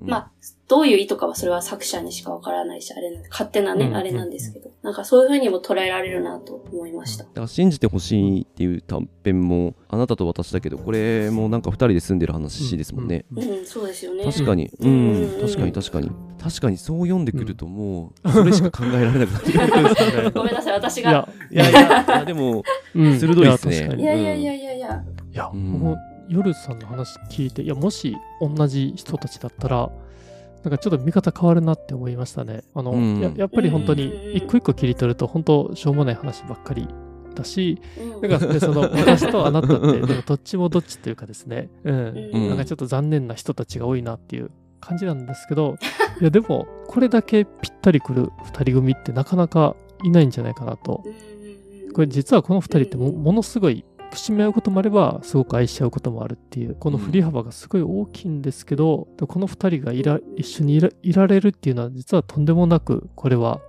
[0.00, 0.30] まあ、
[0.68, 7.24] どういう意図かはそれは作者にしかわからないし、あれなんで、勝手なね、うんあれなんですけど、なんかそういう風にも捉えられるなと思いました。
[7.24, 13.24] だから信じてほしいっていう短編もあなたと私だけどこれもなんか二人で住んでる話ですもんね。
[13.32, 14.24] うんうん、そうですよね。
[14.24, 16.10] 確かに、ううんん、確かに確かに。
[16.42, 20.30] 確かにそう読んでくるともうそれしか考えられなくなってくる。
[20.34, 21.10] ごめんなさい、私いが。
[21.10, 22.62] や、いやいやいやでも
[22.94, 23.18] うん。
[23.18, 23.96] 鋭いっすね。
[23.98, 25.04] いやいやいやいやいや。
[25.32, 25.60] いや、うん。
[25.60, 25.96] もう
[26.28, 29.90] 夜さんの話聞いて、いや、もし同じ人たちだったら、
[30.64, 32.62] なんかちょっと見方変わるなって思いましたね。
[32.74, 33.20] あの、うん。
[33.20, 36.88] ややっぱり本当に一個一個切り取ると、本当しょうもない話ばっかり
[37.34, 38.28] だし、うん。
[38.28, 42.48] なんかでその 私とあなたって、でもどっちもどっちっていうかですね、うん、うん。
[42.48, 44.50] なんかちょっと残念な人たちが多いなっていう
[44.80, 45.76] 感じなんですけど、
[46.20, 51.04] いやでも、これだけぴったりくる二人組ってなかなかいないんじゃないかなと。
[51.94, 63.60] これ実はこの二人ってものすごい節目合うこともあればすごく愛し合うこともあるっていうこの振り幅がすごい大きいんですけど、でこの二人がいら一緒にいらいられるっていうのは実はとんでもなくこれは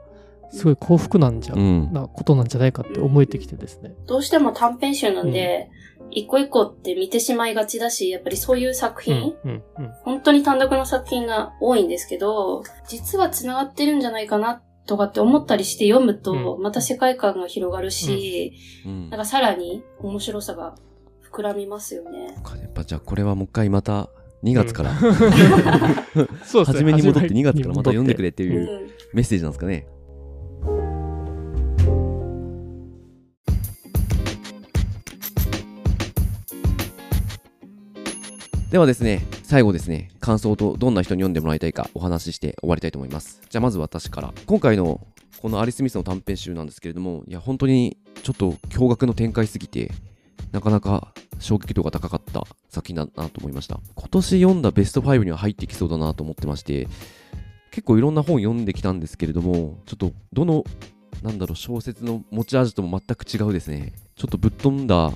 [0.52, 1.94] すごい幸福なんじゃ、うん。
[1.94, 3.94] なことなんじゃないかって思えてきてですね。
[4.08, 5.70] どうしても短編集なんで、
[6.12, 9.92] 一個一個って見てしまいがちだし、やっぱりそういう作うん品、うんうん。
[10.04, 20.74] 本当に単独の作品が多いんですけど、実は繋がってるんじゃないかなとかって思ったりして読むと、うんまた世界観が広がるし、うんなんかさらに面白さが
[21.32, 22.36] 膨らみますよね。
[22.60, 24.10] やっぱじゃあこれはもう一回また
[24.44, 24.96] 2月から、
[26.44, 26.82] そうですね。
[26.82, 28.24] 初めに戻って2月からまた読んでくれ。
[28.24, 29.86] れってういうんメッセージなんですかね。
[38.70, 43.41] ではですね、最後ですね、感想とどんな人に読んでもらいたいかお話しして終わりたいと思います。
[43.49, 44.32] じゃあまず私から。
[44.45, 45.07] 今回の
[45.41, 49.91] このアリス・ミスの短編集なんですけれども、いや、本当にちょっと驚愕の展開すぎて、
[50.51, 53.80] なかなか衝撃度が高かった作品だなと思いました。
[53.95, 56.88] 今年読んだベスト5には入ってきそうだなと思ってまして、
[57.72, 60.63] 結構いろんな本読んできたんですけれども、ちょっとどの、
[61.24, 63.93] なんだろう、小説の持ち味とも全く違うですね。
[64.15, 65.11] ちょっとぶっ飛んだ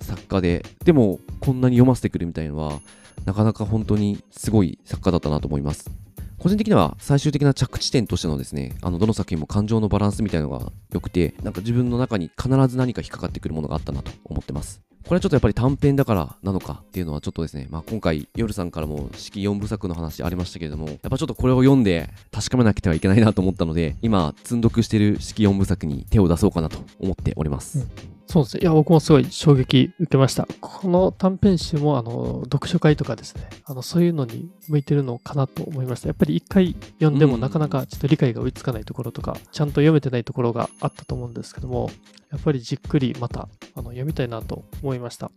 [0.00, 2.80] 作家で、でもこんなに読ませてくるみたいのは、
[3.24, 5.90] なかなか本当にすごい作家だったなと思います。
[6.38, 14.80] 個人的には最終的な着地点としてのですね、あの、どの作品も感情のバランスみたいのが良くて、なんか自分の中に必ず何か引っかかってくるものがあったなと思ってます。
[15.06, 27.86] これはちょっとやっぱり短編だからなのかっていうのはちょっとですね、まあ今回、夜さんからも式4部作の話ありましたけれども、やっぱちょっとこれを読んで確かめなくてはいけないなと思ったので、今、積んどくしてる式4部作に手を出そうかなと思っております。
[28.30, 28.62] そうですね。
[28.62, 30.46] いや、僕もすごい衝撃受けました。
[30.60, 36.06] この短編集も、あの、読書会とかですね、あの、そういうのに向いてるのかなと思いました。
[36.06, 41.90] やっぱり一回読んでもなかなかちょっと理解が追いつかないところとか、ちゃんと読めてないところがあったと思うんですけども、
[42.30, 45.32] やっぱりじっくりまた、あの、読みたいなと思いました。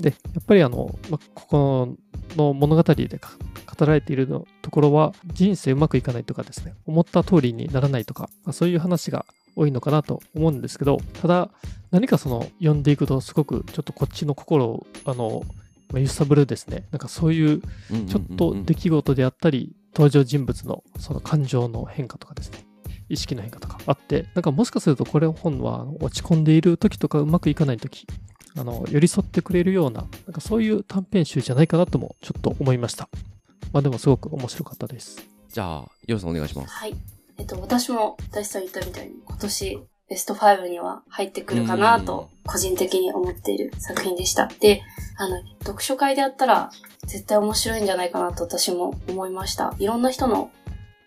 [0.00, 1.96] で、やっぱりあの、ま、ここ
[2.36, 3.06] の物語で
[3.78, 4.26] 語られている
[4.62, 9.26] ところは、人生うまくいかないとかですね、思った通りにならないとか、まあそういう話が
[9.56, 11.50] 多いのかなと思うんですけど、ただ、
[11.90, 15.42] 何かその読んでいくとすごくちょっとこっちの心をあの、
[15.92, 16.84] まあ揺さぶるですね。
[16.90, 17.60] なんかそういう
[18.08, 22.64] ちょっと出来事であったり登場人物のその感情の変化とかですね。
[23.08, 28.06] 意識の変化とかあってなんかもしかするとこれ本は落ち込んでいる時とかうまくいかない時
[28.56, 33.08] あの寄り添ってくれるようななんかそういう短編集じゃないかなともちょっと思いました。
[33.72, 35.26] まあでもすごく面白かったです。
[35.48, 36.72] じゃあ、夜さんお願いします。
[36.72, 36.94] はい。
[37.40, 39.78] えっと、私も大地さん言ったみたいに今年
[40.10, 44.48] ベスト5には入ってくるかなと個人的に思っている作品でした。
[44.60, 44.82] で、
[45.16, 46.70] あの、読書会であったら
[47.06, 49.74] 絶対面白いんじゃないかなと私も思いました。
[49.78, 50.50] いろんな人の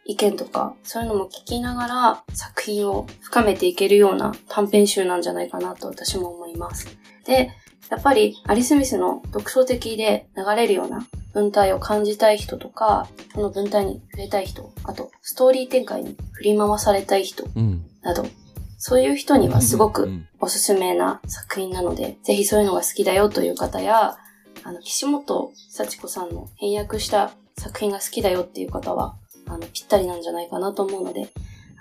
[0.06, 6.88] 意見とか、そういうのも聞きながら作品を深めていけるような短編集なんじゃないかなと私も思います。
[7.26, 7.52] で、
[7.90, 17.86] やっぱりアリス・ミスの独創的で流れるような文体を感じたい人とか、その文体に触れたい人、あとストーリー展開に振り回されたい人うん。
[18.02, 18.26] など、
[18.78, 24.18] そういう人にはすごくうんおすすめな作品なので、ぜひそういうのが好きだよという方や、
[24.64, 29.16] あの、岸本幸子さんの翻訳した作品が好きだよっていう方は、
[29.48, 31.30] あの、ぴったりなんじゃないかなと思うので、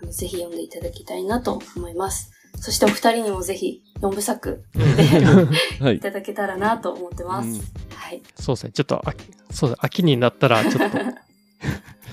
[0.01, 2.31] あのぜひ読んでいただきたいなと思います。
[2.59, 4.83] そしてお二人にもぜひ4部作で
[5.85, 6.01] はいい。
[6.01, 7.49] ただけたらなと思ってます。
[7.49, 7.55] うん
[7.95, 8.23] はい。
[8.39, 10.99] そうですねちょっと秋そうですね秋になったらちょっと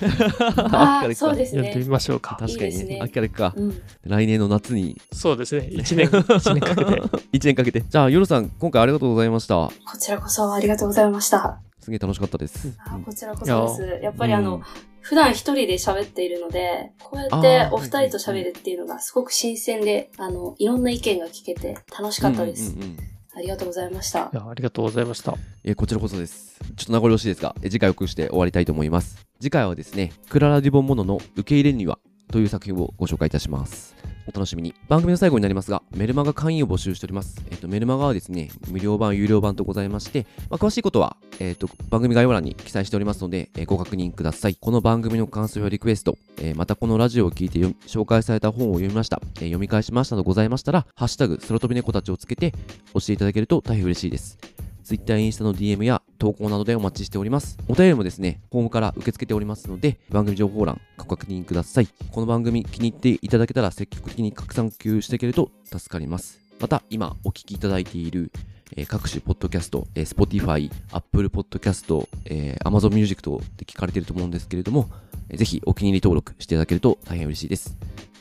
[0.56, 1.90] ああ、そうです読んでみね。
[1.90, 3.52] ましょうか確かにねいいね秋からか。
[3.56, 3.82] うん。
[4.06, 6.90] 来年の夏にそうですね1年一年かけて
[7.36, 7.84] 1年かけて。
[7.88, 9.54] じゃあ、夜さん、今回ありがとうございました。
[9.56, 11.60] こちらこそありがとうございました。
[11.80, 12.72] すげえ楽しかったです。
[12.86, 14.04] あうんこちらこそです。
[14.04, 14.62] やっぱりあの、うん
[15.00, 22.72] 普段一人で喋っているので、こうやってお二人と喋るっていうのがすごく新鮮で、あの、いろんな意見が聞けて楽しかったです。
[22.72, 22.96] うんうんうん
[23.32, 24.36] ありがとうございましたい。
[24.36, 26.58] やありがとうございましたえーこちらこそです。
[26.76, 29.24] ちょっと名残惜しいですが、えー次回をくして終わりたいと思います。
[29.40, 32.00] 次回はですね、クララ・デュボン・モノの受け入れるには
[32.30, 33.96] という作品をご紹介いたします。
[34.26, 34.74] お楽しみに。
[34.88, 37.42] 番組の最後になりますが、メルマガ会員を募集しております。
[37.50, 44.56] えっ、と、メルマガはですね、無料版、有料版とございまして、まあ、詳しいことは、えっ、と、番組概要欄に記載しておりますので、えーご確認ください。
[44.56, 52.52] この番組の感想やリクエスト、えまたこのラジオを聞いて紹介された本を読みました、え読み返しましたとございましたら、ハッシュタグ、空飛び猫たちをつけて
[52.94, 54.38] 教えていただけると大変嬉しいです。
[54.84, 57.58] Twitter、インスタの DM や投稿などでお待ちしております。
[57.66, 61.88] お便りもですね、ホームから受け付けておりますので、番組情報欄、ご確認ください。
[62.12, 66.38] この番組気に入っていただけたら積極的に拡散給していけると助かります。
[66.60, 68.30] また、今お聞きいただいている、
[68.76, 74.88] えー各種ポッドキャスト、えー Spotify、Apple Podcast、えー Amazon Music 等で聞かれていると思うんですけれども、
[75.30, 77.76] えーぜひお気に入り登録していただけると大変嬉しいです。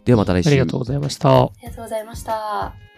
[0.05, 0.49] ではまた来週。
[0.49, 2.88] ありがとうございましたありがとうございました。